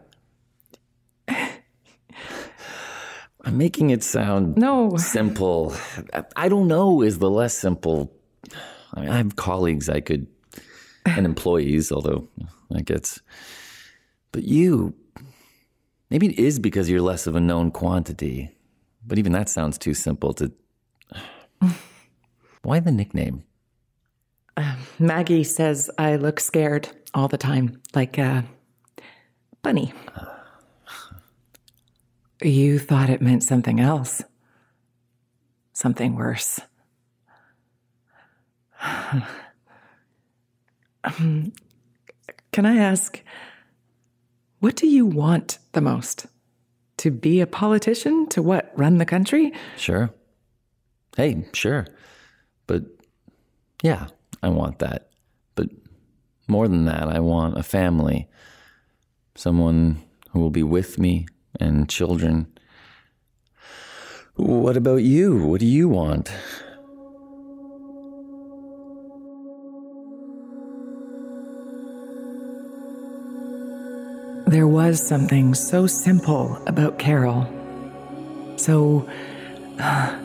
I'm 3.43 3.57
making 3.57 3.89
it 3.89 4.03
sound 4.03 4.55
No. 4.55 4.95
simple. 4.95 5.75
I 6.37 6.47
don't 6.47 6.69
know 6.69 7.01
is 7.01 7.19
the 7.19 7.29
less 7.29 7.57
simple. 7.57 8.09
I, 8.93 9.01
mean, 9.01 9.09
I 9.09 9.17
have 9.17 9.35
colleagues 9.35 9.89
I 9.89 9.99
could, 9.99 10.27
and 11.05 11.25
employees, 11.25 11.91
although 11.91 12.29
that 12.69 12.85
gets 12.85 13.19
But 14.31 14.43
you. 14.43 14.93
Maybe 16.09 16.27
it 16.27 16.39
is 16.39 16.57
because 16.59 16.89
you're 16.89 17.01
less 17.01 17.27
of 17.27 17.35
a 17.35 17.41
known 17.41 17.71
quantity. 17.71 18.55
But 19.05 19.17
even 19.17 19.33
that 19.33 19.49
sounds 19.49 19.77
too 19.77 19.93
simple 19.93 20.33
to. 20.35 20.53
Why 22.61 22.79
the 22.79 22.91
nickname? 22.91 23.43
Uh, 24.57 24.75
Maggie 24.99 25.43
says 25.43 25.89
I 25.97 26.15
look 26.15 26.39
scared 26.39 26.89
all 27.13 27.27
the 27.27 27.37
time, 27.37 27.81
like 27.93 28.17
a 28.17 28.45
bunny. 29.61 29.93
You 32.43 32.79
thought 32.79 33.11
it 33.11 33.21
meant 33.21 33.43
something 33.43 33.79
else, 33.79 34.23
something 35.73 36.15
worse. 36.15 36.59
um, 41.03 41.53
can 42.51 42.65
I 42.65 42.77
ask, 42.77 43.21
what 44.59 44.75
do 44.75 44.87
you 44.87 45.05
want 45.05 45.59
the 45.73 45.81
most? 45.81 46.25
To 46.97 47.11
be 47.11 47.41
a 47.41 47.45
politician? 47.47 48.25
To 48.29 48.41
what? 48.41 48.71
Run 48.75 48.97
the 48.97 49.05
country? 49.05 49.53
Sure. 49.77 50.09
Hey, 51.15 51.45
sure. 51.53 51.85
But 52.65 52.85
yeah, 53.83 54.07
I 54.43 54.49
want 54.49 54.79
that. 54.79 55.09
But 55.55 55.69
more 56.47 56.67
than 56.67 56.85
that, 56.85 57.07
I 57.07 57.19
want 57.19 57.57
a 57.57 57.63
family. 57.63 58.27
Someone 59.35 60.01
who 60.31 60.39
will 60.39 60.49
be 60.49 60.63
with 60.63 60.97
me 60.97 61.27
and 61.59 61.89
children. 61.89 62.47
What 64.35 64.77
about 64.77 65.03
you? 65.03 65.45
What 65.45 65.59
do 65.59 65.65
you 65.65 65.89
want? 65.89 66.31
There 74.47 74.67
was 74.67 75.01
something 75.01 75.53
so 75.53 75.87
simple 75.87 76.61
about 76.67 76.99
Carol. 76.99 77.47
So 78.57 79.07
uh, 79.79 80.17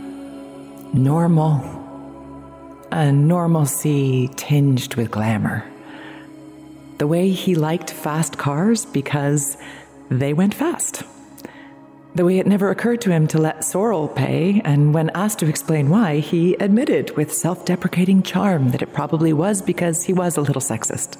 normal. 0.92 1.85
A 2.96 3.12
normalcy 3.12 4.28
tinged 4.36 4.94
with 4.94 5.10
glamour. 5.10 5.70
The 6.96 7.06
way 7.06 7.28
he 7.28 7.54
liked 7.54 7.90
fast 7.90 8.38
cars 8.38 8.86
because 8.86 9.58
they 10.08 10.32
went 10.32 10.54
fast. 10.54 11.02
The 12.14 12.24
way 12.24 12.38
it 12.38 12.46
never 12.46 12.70
occurred 12.70 13.02
to 13.02 13.10
him 13.10 13.26
to 13.26 13.38
let 13.38 13.64
Sorrel 13.64 14.08
pay, 14.08 14.62
and 14.64 14.94
when 14.94 15.10
asked 15.10 15.40
to 15.40 15.46
explain 15.46 15.90
why, 15.90 16.20
he 16.20 16.54
admitted 16.54 17.14
with 17.18 17.34
self 17.34 17.66
deprecating 17.66 18.22
charm 18.22 18.70
that 18.70 18.80
it 18.80 18.94
probably 18.94 19.34
was 19.34 19.60
because 19.60 20.04
he 20.04 20.14
was 20.14 20.38
a 20.38 20.40
little 20.40 20.62
sexist. 20.62 21.18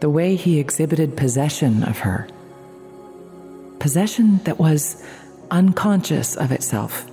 The 0.00 0.10
way 0.10 0.36
he 0.36 0.58
exhibited 0.58 1.16
possession 1.16 1.84
of 1.84 2.00
her. 2.00 2.28
Possession 3.78 4.40
that 4.44 4.58
was 4.58 5.02
unconscious 5.50 6.36
of 6.36 6.52
itself. 6.52 7.06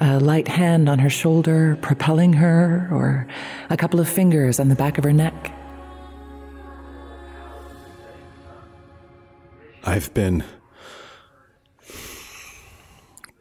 A 0.00 0.20
light 0.20 0.48
hand 0.48 0.88
on 0.88 0.98
her 1.00 1.10
shoulder 1.10 1.76
propelling 1.82 2.32
her, 2.34 2.88
or 2.92 3.26
a 3.68 3.76
couple 3.76 3.98
of 3.98 4.08
fingers 4.08 4.60
on 4.60 4.68
the 4.68 4.76
back 4.76 4.96
of 4.96 5.04
her 5.04 5.12
neck. 5.12 5.52
I've 9.84 10.12
been 10.14 10.44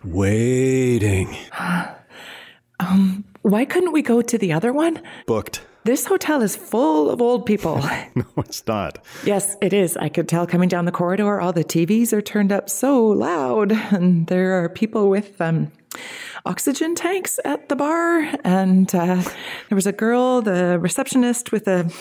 waiting. 0.04 1.36
um, 2.80 3.26
why 3.42 3.66
couldn't 3.66 3.92
we 3.92 4.02
go 4.02 4.22
to 4.22 4.38
the 4.38 4.54
other 4.54 4.74
one? 4.74 5.02
Booked. 5.26 5.62
This 5.84 6.06
hotel 6.06 6.42
is 6.42 6.54
full 6.54 7.10
of 7.10 7.22
old 7.22 7.46
people. 7.46 7.78
no, 8.16 8.26
it's 8.38 8.66
not. 8.68 9.06
Yes, 9.26 9.56
it 9.62 9.72
is. 9.72 9.96
I 9.96 10.10
could 10.10 10.28
tell 10.28 10.46
coming 10.46 10.68
down 10.68 10.84
the 10.84 10.92
corridor, 10.92 11.40
all 11.40 11.54
the 11.54 11.64
TVs 11.64 12.12
are 12.12 12.22
turned 12.22 12.52
up 12.52 12.70
so 12.70 13.06
loud, 13.06 13.72
and 13.92 14.28
there 14.28 14.62
are 14.64 14.68
people 14.68 15.10
with 15.10 15.40
um, 15.40 15.72
oxygen 16.48 16.96
tanks 16.96 17.40
at 17.46 17.70
the 17.70 17.76
bar. 17.76 18.34
And 18.44 18.94
uh, 18.96 19.22
there 19.70 19.76
was 19.76 19.86
a 19.86 19.92
girl, 19.92 20.42
the 20.42 20.80
receptionist, 20.80 21.52
with 21.52 21.68
a 21.68 21.92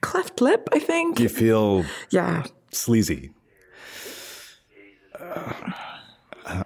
cleft 0.00 0.40
lip, 0.40 0.68
I 0.72 0.78
think. 0.78 1.20
You 1.20 1.28
feel 1.28 1.84
yeah 2.10 2.44
sleazy. 2.72 3.30
Uh, 5.18 6.64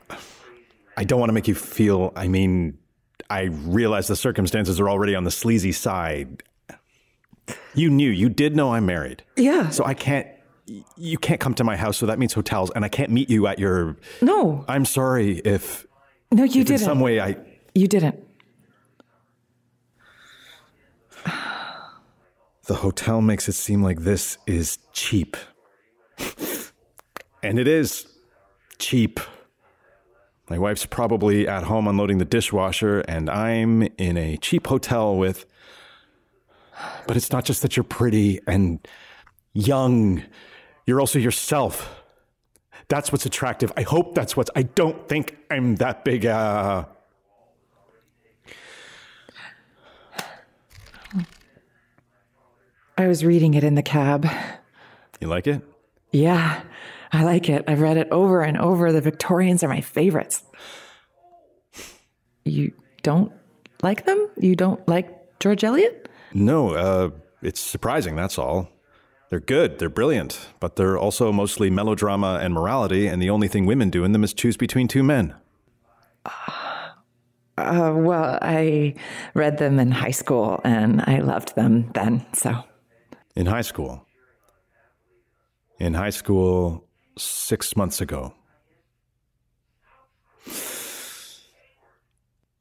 I 0.97 1.05
don't 1.05 1.21
want 1.21 1.29
to 1.29 1.35
make 1.35 1.49
you 1.49 1.55
feel. 1.55 2.13
I 2.17 2.29
mean, 2.29 2.79
I 3.29 3.43
realize 3.43 4.09
the 4.09 4.17
circumstances 4.17 4.81
are 4.81 4.89
already 4.89 5.15
on 5.15 5.25
the 5.25 5.31
sleazy 5.31 5.73
side. 5.73 6.43
You 7.75 7.91
knew, 7.91 8.11
you 8.11 8.29
did 8.29 8.57
know 8.57 8.73
I'm 8.73 8.87
married. 8.87 9.23
Yeah. 9.37 9.69
So 9.71 9.85
I 9.85 9.95
can't. 9.95 10.27
You 10.97 11.17
can't 11.17 11.41
come 11.41 11.55
to 11.55 11.65
my 11.65 11.77
house, 11.77 11.97
so 11.97 12.07
that 12.07 12.19
means 12.19 12.33
hotels, 12.33 12.73
and 12.75 12.85
I 12.85 12.89
can't 12.89 13.13
meet 13.13 13.31
you 13.31 13.47
at 13.47 13.61
your. 13.61 13.97
No. 14.21 14.65
I'm 14.67 14.85
sorry 14.85 15.39
if. 15.39 15.86
No, 16.33 16.45
you 16.45 16.65
didn't. 16.65 16.81
In 16.83 16.87
some 16.87 17.01
way, 17.01 17.21
I. 17.21 17.37
You 17.75 17.87
didn't. 17.89 18.23
The 22.67 22.75
hotel 22.75 23.21
makes 23.21 23.49
it 23.49 23.53
seem 23.53 23.83
like 23.83 24.01
this 24.01 24.39
is 24.47 24.79
cheap. 24.93 25.37
and 27.43 27.61
it 27.61 27.69
is 27.69 28.07
cheap. 28.79 29.21
My 30.51 30.59
wife's 30.59 30.85
probably 30.85 31.47
at 31.47 31.65
home 31.65 31.87
unloading 31.87 32.19
the 32.19 32.25
dishwasher, 32.25 33.01
and 33.01 33.31
I'm 33.31 33.83
in 33.99 34.17
a 34.17 34.37
cheap 34.39 34.67
hotel 34.67 35.17
with. 35.17 35.47
But 37.07 37.17
it's 37.17 37.31
not 37.31 37.45
just 37.45 37.63
that 37.63 37.77
you're 37.77 37.85
pretty 37.85 38.41
and 38.49 38.87
young, 39.53 40.23
you're 40.87 41.01
also 41.01 41.19
yourself. 41.19 42.03
That's 42.89 43.11
what's 43.11 43.27
attractive. 43.27 43.73
I 43.77 43.83
hope 43.83 44.15
that's 44.15 44.37
what's. 44.37 44.51
I 44.55 44.63
don't 44.63 45.09
think 45.09 45.37
I'm 45.51 45.77
that 45.77 46.05
big. 46.05 46.25
Uh... 46.27 46.85
I 52.99 53.09
was 53.09 53.25
reading 53.25 53.55
it 53.55 53.65
in 53.65 53.75
the 53.75 53.83
cab. 53.83 54.27
You 55.21 55.29
like 55.29 55.47
it? 55.47 55.63
Yeah, 56.13 56.63
I 57.13 57.25
like 57.25 57.49
it. 57.49 57.65
I've 57.69 57.81
read 57.81 57.97
it 57.97 58.09
over 58.11 58.43
and 58.43 58.57
over. 58.57 58.93
The 58.93 59.01
Victorians 59.01 59.63
are 59.63 59.69
my 59.69 59.81
favorites. 59.81 60.45
You 62.45 62.73
don't 63.03 63.33
like 63.83 64.07
them? 64.07 64.31
You 64.39 64.55
don't 64.57 64.87
like 64.89 65.39
George 65.41 65.65
Eliot? 65.65 66.09
No, 66.33 66.71
uh, 66.71 67.11
it's 67.43 67.61
surprising, 67.61 68.17
that's 68.17 68.39
all. 68.39 68.71
They're 69.29 69.41
good, 69.41 69.79
they're 69.79 69.89
brilliant, 69.89 70.49
but 70.61 70.77
they're 70.77 70.97
also 70.97 71.33
mostly 71.33 71.69
melodrama 71.69 72.39
and 72.41 72.55
morality, 72.55 73.09
and 73.09 73.21
the 73.21 73.31
only 73.31 73.49
thing 73.49 73.67
women 73.67 73.91
do 73.91 74.05
in 74.05 74.13
them 74.13 74.23
is 74.23 74.33
choose 74.33 74.57
between 74.57 74.87
two 74.87 75.03
men. 75.03 75.35
Uh, 77.59 77.93
well, 77.97 78.39
I 78.43 78.95
read 79.35 79.59
them 79.59 79.79
in 79.81 79.91
high 79.91 80.11
school 80.11 80.61
and 80.63 81.03
I 81.07 81.21
loved 81.21 81.57
them 81.57 81.91
then, 81.93 82.25
so. 82.33 82.63
In 83.35 83.47
high 83.47 83.63
school? 83.63 84.07
In 85.79 85.95
high 85.95 86.11
school, 86.11 86.87
six 87.19 87.77
months 87.77 88.01
ago. 88.01 88.35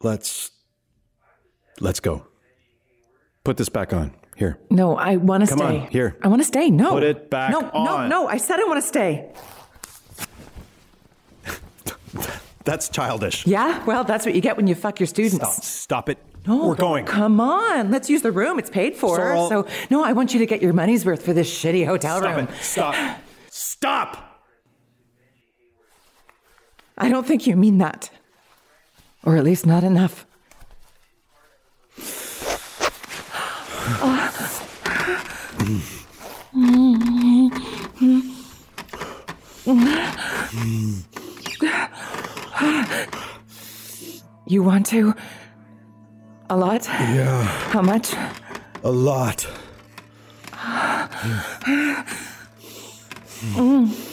Let's. 0.01 0.51
Let's 1.80 1.99
go. 1.99 2.28
Put 3.43 3.58
this 3.58 3.69
back 3.69 3.93
on. 3.93 4.13
Here. 4.36 4.60
No, 4.69 4.98
I 4.98 5.15
want 5.15 5.41
to 5.41 5.48
stay. 5.48 5.63
on, 5.63 5.88
here. 5.88 6.17
I 6.21 6.28
want 6.28 6.41
to 6.41 6.45
stay. 6.45 6.69
No. 6.69 6.91
Put 6.91 7.04
it 7.04 7.30
back 7.30 7.52
no, 7.52 7.62
on. 7.62 8.10
No, 8.10 8.24
no, 8.24 8.28
I 8.28 8.38
said 8.38 8.60
I 8.60 8.65
want 8.65 8.82
to 8.82 8.88
stay. 8.88 9.32
That's 12.65 12.89
childish. 12.89 13.48
Yeah? 13.48 13.84
Well, 13.86 14.04
that's 14.04 14.26
what 14.26 14.34
you 14.34 14.41
get 14.41 14.58
when 14.58 14.65
you 14.65 14.74
fuck 14.74 15.00
your 15.00 15.06
students. 15.06 15.36
Stop, 15.38 15.63
stop 15.63 16.10
it. 16.10 16.17
No, 16.48 16.67
We're 16.67 16.76
going. 16.76 17.06
Come 17.06 17.39
on, 17.39 17.91
let's 17.91 18.10
use 18.10 18.24
the 18.24 18.32
room. 18.32 18.60
It's 18.60 18.69
paid 18.69 18.95
for. 18.95 19.17
Sorrel. 19.17 19.50
So, 19.50 19.67
no, 19.89 20.04
I 20.04 20.13
want 20.13 20.34
you 20.34 20.39
to 20.39 20.45
get 20.45 20.62
your 20.62 20.74
money's 20.74 21.06
worth 21.06 21.24
for 21.24 21.34
this 21.34 21.52
shitty 21.52 21.86
hotel 21.86 22.17
Stop 22.17 22.36
room. 22.36 22.48
it. 22.48 22.56
Stop. 22.62 23.19
Stop! 23.50 24.41
I 26.98 27.10
don't 27.10 27.26
think 27.26 27.45
you 27.45 27.56
mean 27.56 27.78
that. 27.80 28.10
Or 29.24 29.38
at 29.38 29.43
least 29.43 29.65
not 29.65 29.84
enough. 29.84 30.26
You 44.48 44.63
want 44.63 44.88
to? 44.88 45.13
A 46.50 46.58
lot? 46.58 46.88
Yeah. 46.88 47.43
How 47.43 47.84
much? 47.84 48.13
A 48.84 48.89
lot. 48.89 49.45
Mm. 53.56 54.06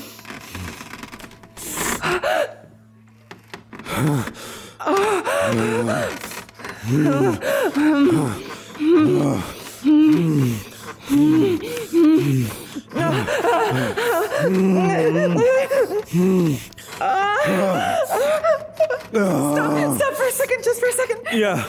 Stop, 19.12 19.96
stop 19.96 20.14
for 20.14 20.26
a 20.26 20.30
second, 20.30 20.62
just 20.62 20.80
for 20.80 20.88
a 20.88 20.92
second. 20.92 21.26
Yeah. 21.32 21.64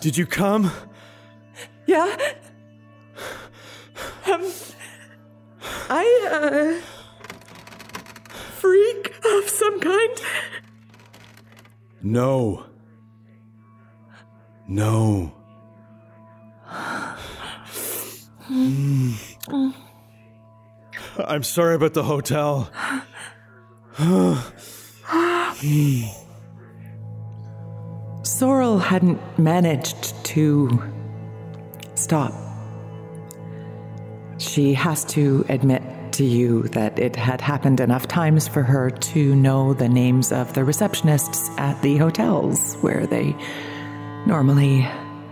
Did 0.00 0.16
you 0.16 0.24
come? 0.26 0.70
Yeah. 1.86 2.16
Um, 4.26 4.50
I, 5.90 6.28
uh, 6.30 6.80
freak 8.58 9.14
of 9.24 9.48
some 9.48 9.80
kind. 9.80 10.20
No. 12.02 12.66
No. 14.66 15.37
I'm 21.18 21.42
sorry 21.42 21.74
about 21.74 21.92
the 21.92 22.02
hotel. 22.02 22.70
Sorrel 28.22 28.78
hadn't 28.78 29.20
managed 29.38 30.24
to 30.26 30.82
stop. 31.94 32.32
She 34.38 34.72
has 34.72 35.04
to 35.06 35.44
admit 35.50 35.82
to 36.12 36.24
you 36.24 36.62
that 36.68 36.98
it 36.98 37.16
had 37.16 37.42
happened 37.42 37.80
enough 37.80 38.08
times 38.08 38.48
for 38.48 38.62
her 38.62 38.88
to 38.90 39.34
know 39.36 39.74
the 39.74 39.90
names 39.90 40.32
of 40.32 40.54
the 40.54 40.62
receptionists 40.62 41.50
at 41.58 41.82
the 41.82 41.98
hotels 41.98 42.76
where 42.76 43.06
they 43.06 43.36
normally 44.26 44.88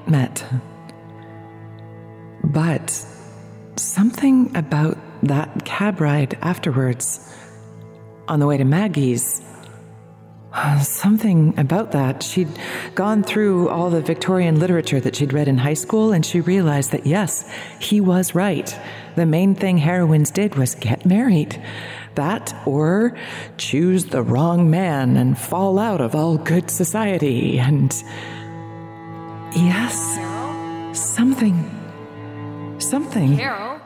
met. 0.06 0.44
But 2.56 3.04
something 3.76 4.56
about 4.56 4.96
that 5.24 5.66
cab 5.66 6.00
ride 6.00 6.38
afterwards, 6.40 7.20
on 8.28 8.40
the 8.40 8.46
way 8.46 8.56
to 8.56 8.64
Maggie's, 8.64 9.42
Something 10.80 11.58
about 11.58 11.92
that. 11.92 12.22
She'd 12.22 12.48
gone 12.94 13.22
through 13.22 13.68
all 13.68 13.90
the 13.90 14.00
Victorian 14.00 14.58
literature 14.58 15.00
that 15.00 15.14
she'd 15.14 15.34
read 15.34 15.48
in 15.48 15.58
high 15.58 15.74
school, 15.74 16.14
and 16.14 16.24
she 16.24 16.40
realized 16.40 16.92
that 16.92 17.04
yes, 17.04 17.46
he 17.78 18.00
was 18.00 18.34
right. 18.34 18.74
The 19.16 19.26
main 19.26 19.54
thing 19.54 19.76
heroines 19.76 20.30
did 20.30 20.54
was 20.54 20.74
get 20.74 21.04
married. 21.04 21.62
That 22.14 22.54
or 22.64 23.18
choose 23.58 24.06
the 24.06 24.22
wrong 24.22 24.70
man 24.70 25.18
and 25.18 25.36
fall 25.36 25.78
out 25.78 26.00
of 26.00 26.14
all 26.14 26.38
good 26.38 26.70
society. 26.70 27.58
And 27.58 27.92
yes, 29.54 30.18
something. 30.98 31.75
Something. 32.90 33.36
Carol? 33.36 33.80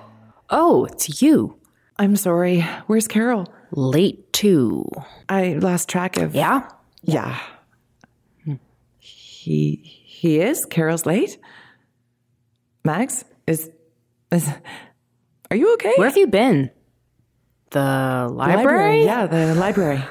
Oh, 0.50 0.84
it's 0.84 1.22
you. 1.22 1.58
I'm 1.98 2.16
sorry. 2.16 2.60
Where's 2.86 3.08
Carol? 3.08 3.50
Late 3.70 4.30
too. 4.34 4.84
I 5.26 5.54
lost 5.54 5.88
track 5.88 6.18
of. 6.18 6.34
Yeah? 6.34 6.68
Yeah. 7.02 7.38
He 8.98 9.80
he 9.82 10.38
is? 10.38 10.66
Carol's 10.66 11.06
late? 11.06 11.38
Max? 12.84 13.24
Is 13.46 13.70
is 14.30 14.50
Are 15.50 15.56
you 15.56 15.72
okay? 15.74 15.94
Where 15.96 16.08
have 16.08 16.18
you 16.18 16.26
been? 16.26 16.70
The 17.70 18.28
library? 18.30 19.04
Yeah, 19.04 19.26
the 19.26 19.54
library. 19.54 20.04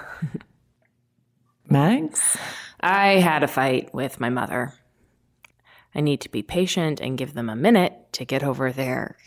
Max? 1.69 2.37
I 2.79 3.19
had 3.19 3.43
a 3.43 3.47
fight 3.47 3.93
with 3.93 4.19
my 4.19 4.29
mother. 4.29 4.73
I 5.95 6.01
need 6.01 6.21
to 6.21 6.29
be 6.29 6.43
patient 6.43 6.99
and 7.01 7.17
give 7.17 7.33
them 7.33 7.49
a 7.49 7.55
minute 7.55 7.93
to 8.13 8.25
get 8.25 8.43
over 8.43 8.71
there. 8.71 9.17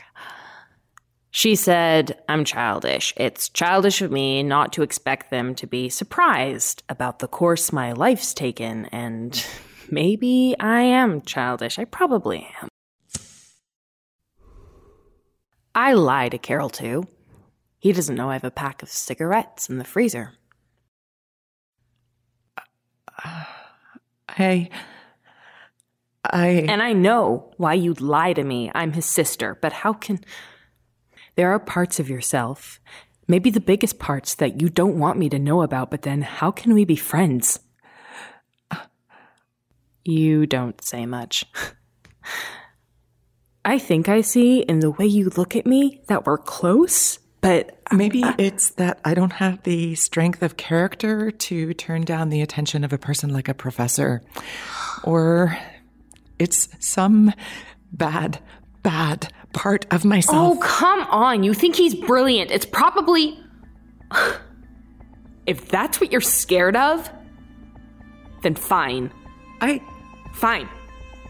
she 1.31 1.57
said, 1.57 2.21
I'm 2.29 2.45
childish. 2.45 3.13
It's 3.17 3.49
childish 3.49 4.01
of 4.01 4.13
me 4.13 4.43
not 4.43 4.73
to 4.75 4.83
expect 4.83 5.31
them 5.31 5.55
to 5.57 5.67
be 5.67 5.89
surprised 5.89 6.83
about 6.89 7.19
the 7.19 7.29
course 7.29 7.73
my 7.73 7.93
life's 7.93 8.33
taken, 8.33 8.87
and 8.87 9.45
maybe 9.91 10.55
I 10.61 10.83
am 10.83 11.23
childish. 11.23 11.79
I 11.79 11.85
probably 11.85 12.49
am. 12.61 12.69
I 15.75 15.95
lie 15.95 16.29
to 16.29 16.39
Carol, 16.39 16.69
too. 16.69 17.05
He 17.79 17.93
doesn't 17.93 18.15
know 18.15 18.31
I 18.31 18.35
have 18.35 18.45
a 18.45 18.51
pack 18.51 18.83
of 18.83 18.91
cigarettes 18.91 19.69
in 19.69 19.79
the 19.79 19.85
freezer. 19.85 20.35
I. 24.29 24.69
I. 26.25 26.67
And 26.69 26.83
I 26.83 26.93
know 26.93 27.53
why 27.57 27.75
you'd 27.75 28.01
lie 28.01 28.33
to 28.33 28.45
me. 28.45 28.71
I'm 28.75 28.93
his 28.93 29.07
sister, 29.07 29.59
but 29.61 29.73
how 29.73 29.93
can. 29.93 30.21
There 31.35 31.51
are 31.51 31.59
parts 31.59 31.99
of 31.99 32.11
yourself, 32.11 32.79
maybe 33.27 33.49
the 33.49 33.61
biggest 33.61 33.99
parts 33.99 34.35
that 34.35 34.61
you 34.61 34.69
don't 34.69 34.99
want 34.99 35.19
me 35.19 35.31
to 35.31 35.39
know 35.39 35.63
about, 35.63 35.91
but 35.91 36.03
then 36.03 36.21
how 36.21 36.51
can 36.51 36.75
we 36.75 36.85
be 36.85 36.97
friends? 36.97 37.59
You 40.05 40.47
don't 40.47 40.83
say 40.83 41.07
much. 41.07 41.45
I 43.65 43.79
think 43.79 44.09
I 44.09 44.21
see 44.21 44.61
in 44.61 44.81
the 44.81 44.91
way 44.91 45.07
you 45.07 45.31
look 45.31 45.55
at 45.55 45.67
me 45.67 46.03
that 46.09 46.27
we're 46.27 46.39
close, 46.39 47.19
but 47.41 47.79
maybe 47.93 48.25
it's 48.39 48.71
that 48.71 49.01
I 49.05 49.15
don't 49.15 49.35
have 49.35 49.63
the 49.63 49.95
strength 49.95 50.43
of 50.43 50.57
character 50.57 51.31
to 51.31 51.73
turn 51.75 52.03
down 52.03 52.31
the 52.31 52.43
attention 52.43 52.83
of 52.83 52.93
a 52.93 52.99
person 52.99 53.33
like 53.33 53.49
a 53.49 53.55
professor. 53.55 54.23
Or 55.05 55.57
it's 56.43 56.69
some 56.81 57.33
bad, 57.93 58.41
bad 58.83 59.33
part 59.53 59.87
of 59.93 60.05
myself. 60.05 60.59
Oh, 60.59 60.61
come 60.61 61.01
on. 61.03 61.43
You 61.43 61.55
think 61.55 61.77
he's 61.77 61.95
brilliant. 61.95 62.51
It's 62.51 62.67
probably. 62.67 63.39
if 65.47 65.69
that's 65.69 66.01
what 66.01 66.13
you're 66.13 66.21
scared 66.21 66.77
of, 66.77 67.11
then 68.43 68.55
fine. 68.55 69.11
I. 69.61 69.81
Fine. 70.35 70.69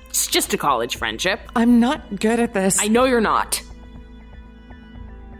It's 0.08 0.26
just 0.26 0.54
a 0.54 0.58
college 0.58 0.96
friendship. 0.96 1.40
I'm 1.56 1.80
not 1.80 2.20
good 2.20 2.38
at 2.40 2.54
this. 2.54 2.78
I 2.80 2.88
know 2.88 3.04
you're 3.04 3.20
not. 3.20 3.62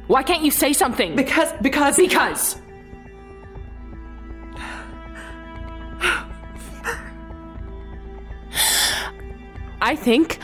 Why 0.07 0.23
can't 0.23 0.43
you 0.43 0.51
say 0.51 0.73
something? 0.73 1.17
Because, 1.17 1.53
because. 1.63 1.97
Because. 1.97 2.57
I 9.83 9.97
think 9.97 10.39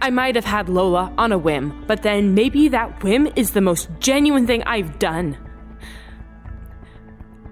I 0.00 0.08
might 0.08 0.34
have 0.34 0.46
had 0.46 0.70
Lola 0.70 1.12
on 1.18 1.30
a 1.30 1.36
whim, 1.36 1.84
but 1.86 2.02
then 2.02 2.34
maybe 2.34 2.68
that 2.68 3.02
whim 3.04 3.28
is 3.36 3.50
the 3.50 3.60
most 3.60 3.90
genuine 4.00 4.46
thing 4.46 4.62
I've 4.64 4.98
done. 4.98 5.36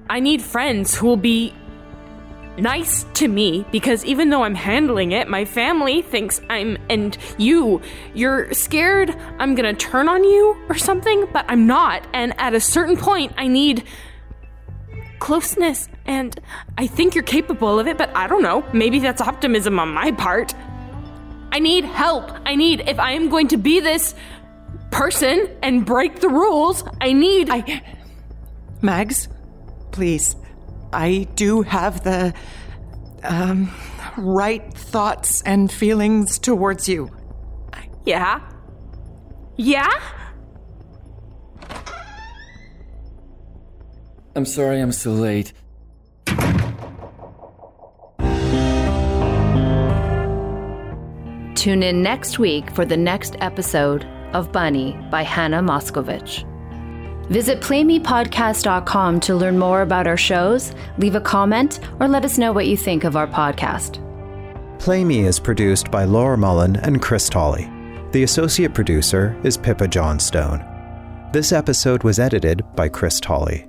I 0.09 0.19
need 0.21 0.41
friends 0.41 0.95
who 0.95 1.07
will 1.07 1.19
be 1.19 1.55
nice 2.57 3.05
to 3.15 3.29
me 3.29 3.67
because 3.71 4.03
even 4.07 4.31
though 4.31 4.45
I'm 4.45 4.55
handling 4.55 5.13
it, 5.13 5.29
my 5.29 5.45
family 5.45 6.01
thinks 6.01 6.41
I'm, 6.49 6.79
and 6.89 7.19
you, 7.37 7.83
you're 8.15 8.53
scared 8.55 9.15
I'm 9.39 9.55
gonna 9.55 9.75
turn 9.75 10.09
on 10.09 10.25
you 10.25 10.57
or 10.71 10.75
something, 10.75 11.29
but 11.35 11.45
I'm 11.49 11.67
not. 11.67 12.07
And 12.15 12.33
at 12.41 12.55
a 12.55 12.61
certain 12.61 12.97
point, 12.97 13.35
I 13.37 13.47
need 13.47 13.85
closeness, 15.19 15.87
and 16.07 16.41
I 16.79 16.87
think 16.87 17.15
you're 17.15 17.23
capable 17.23 17.79
of 17.79 17.87
it, 17.87 17.99
but 17.99 18.11
I 18.17 18.27
don't 18.27 18.43
know. 18.43 18.65
Maybe 18.73 19.01
that's 19.01 19.21
optimism 19.21 19.79
on 19.79 19.91
my 19.91 20.13
part. 20.13 20.55
I 21.53 21.59
need 21.59 21.85
help. 21.85 22.31
I 22.47 22.55
need, 22.57 22.81
if 22.89 22.99
I 22.99 23.13
am 23.13 23.29
going 23.29 23.49
to 23.49 23.57
be 23.57 23.81
this 23.81 24.15
person 24.91 25.49
and 25.63 25.85
break 25.85 26.21
the 26.21 26.29
rules, 26.29 26.85
I 27.01 27.13
need. 27.13 27.51
I. 27.51 27.83
Mags, 28.83 29.29
please. 29.93 30.37
I 30.93 31.29
do 31.35 31.63
have 31.63 32.05
the. 32.05 32.35
Um, 33.23 33.71
right 34.17 34.73
thoughts 34.73 35.43
and 35.43 35.71
feelings 35.71 36.39
towards 36.39 36.89
you. 36.89 37.11
Yeah? 38.05 38.41
Yeah? 39.57 39.89
I'm 44.35 44.47
sorry 44.47 44.81
I'm 44.81 44.93
so 44.93 45.13
late. 45.13 45.53
Tune 51.61 51.83
in 51.83 52.03
next 52.03 52.39
week 52.39 52.71
for 52.71 52.87
the 52.87 52.97
next 52.97 53.37
episode 53.41 54.07
of 54.33 54.51
Bunny 54.51 54.99
by 55.11 55.21
Hannah 55.21 55.61
Moscovitch. 55.61 56.47
Visit 57.29 57.61
playmepodcast.com 57.61 59.21
to 59.21 59.35
learn 59.35 59.59
more 59.59 59.83
about 59.83 60.07
our 60.07 60.17
shows, 60.17 60.73
leave 60.97 61.17
a 61.17 61.21
comment, 61.21 61.81
or 62.01 62.09
let 62.09 62.25
us 62.25 62.39
know 62.39 62.51
what 62.51 62.67
you 62.67 62.79
think 62.79 63.05
of 63.05 63.15
our 63.15 63.27
podcast. 63.27 64.01
Play 64.79 65.05
Me 65.05 65.27
is 65.27 65.39
produced 65.39 65.91
by 65.91 66.05
Laura 66.05 66.39
Mullin 66.39 66.77
and 66.77 67.03
Chris 67.03 67.29
Tolley. 67.29 67.71
The 68.13 68.23
associate 68.23 68.73
producer 68.73 69.39
is 69.45 69.59
Pippa 69.59 69.87
Johnstone. 69.87 70.65
This 71.35 71.53
episode 71.53 72.05
was 72.05 72.19
edited 72.19 72.65
by 72.75 72.89
Chris 72.89 73.21
Tolley. 73.21 73.69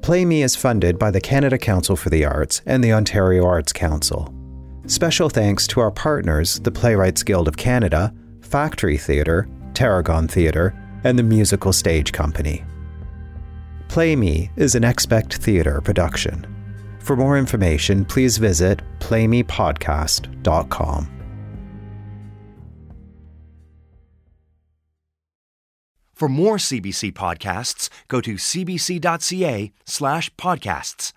Play 0.00 0.24
Me 0.24 0.42
is 0.42 0.56
funded 0.56 0.98
by 0.98 1.12
the 1.12 1.20
Canada 1.20 1.56
Council 1.56 1.94
for 1.94 2.10
the 2.10 2.24
Arts 2.24 2.62
and 2.66 2.82
the 2.82 2.92
Ontario 2.92 3.46
Arts 3.46 3.72
Council. 3.72 4.34
Special 4.86 5.28
thanks 5.28 5.66
to 5.68 5.80
our 5.80 5.92
partners, 5.92 6.58
the 6.60 6.70
Playwrights 6.70 7.22
Guild 7.22 7.46
of 7.46 7.56
Canada, 7.56 8.12
Factory 8.40 8.98
Theatre, 8.98 9.48
Tarragon 9.74 10.28
Theatre, 10.28 10.74
and 11.04 11.18
the 11.18 11.22
Musical 11.22 11.72
Stage 11.72 12.12
Company. 12.12 12.64
Play 13.88 14.16
Me 14.16 14.50
is 14.56 14.74
an 14.74 14.82
Expect 14.82 15.36
Theatre 15.36 15.80
production. 15.80 16.46
For 16.98 17.14
more 17.14 17.38
information, 17.38 18.04
please 18.04 18.38
visit 18.38 18.82
playmepodcast.com. 18.98 21.08
For 26.14 26.28
more 26.28 26.56
CBC 26.56 27.12
podcasts, 27.12 27.88
go 28.08 28.20
to 28.20 28.34
cbc.ca 28.34 29.72
slash 29.84 30.34
podcasts. 30.36 31.12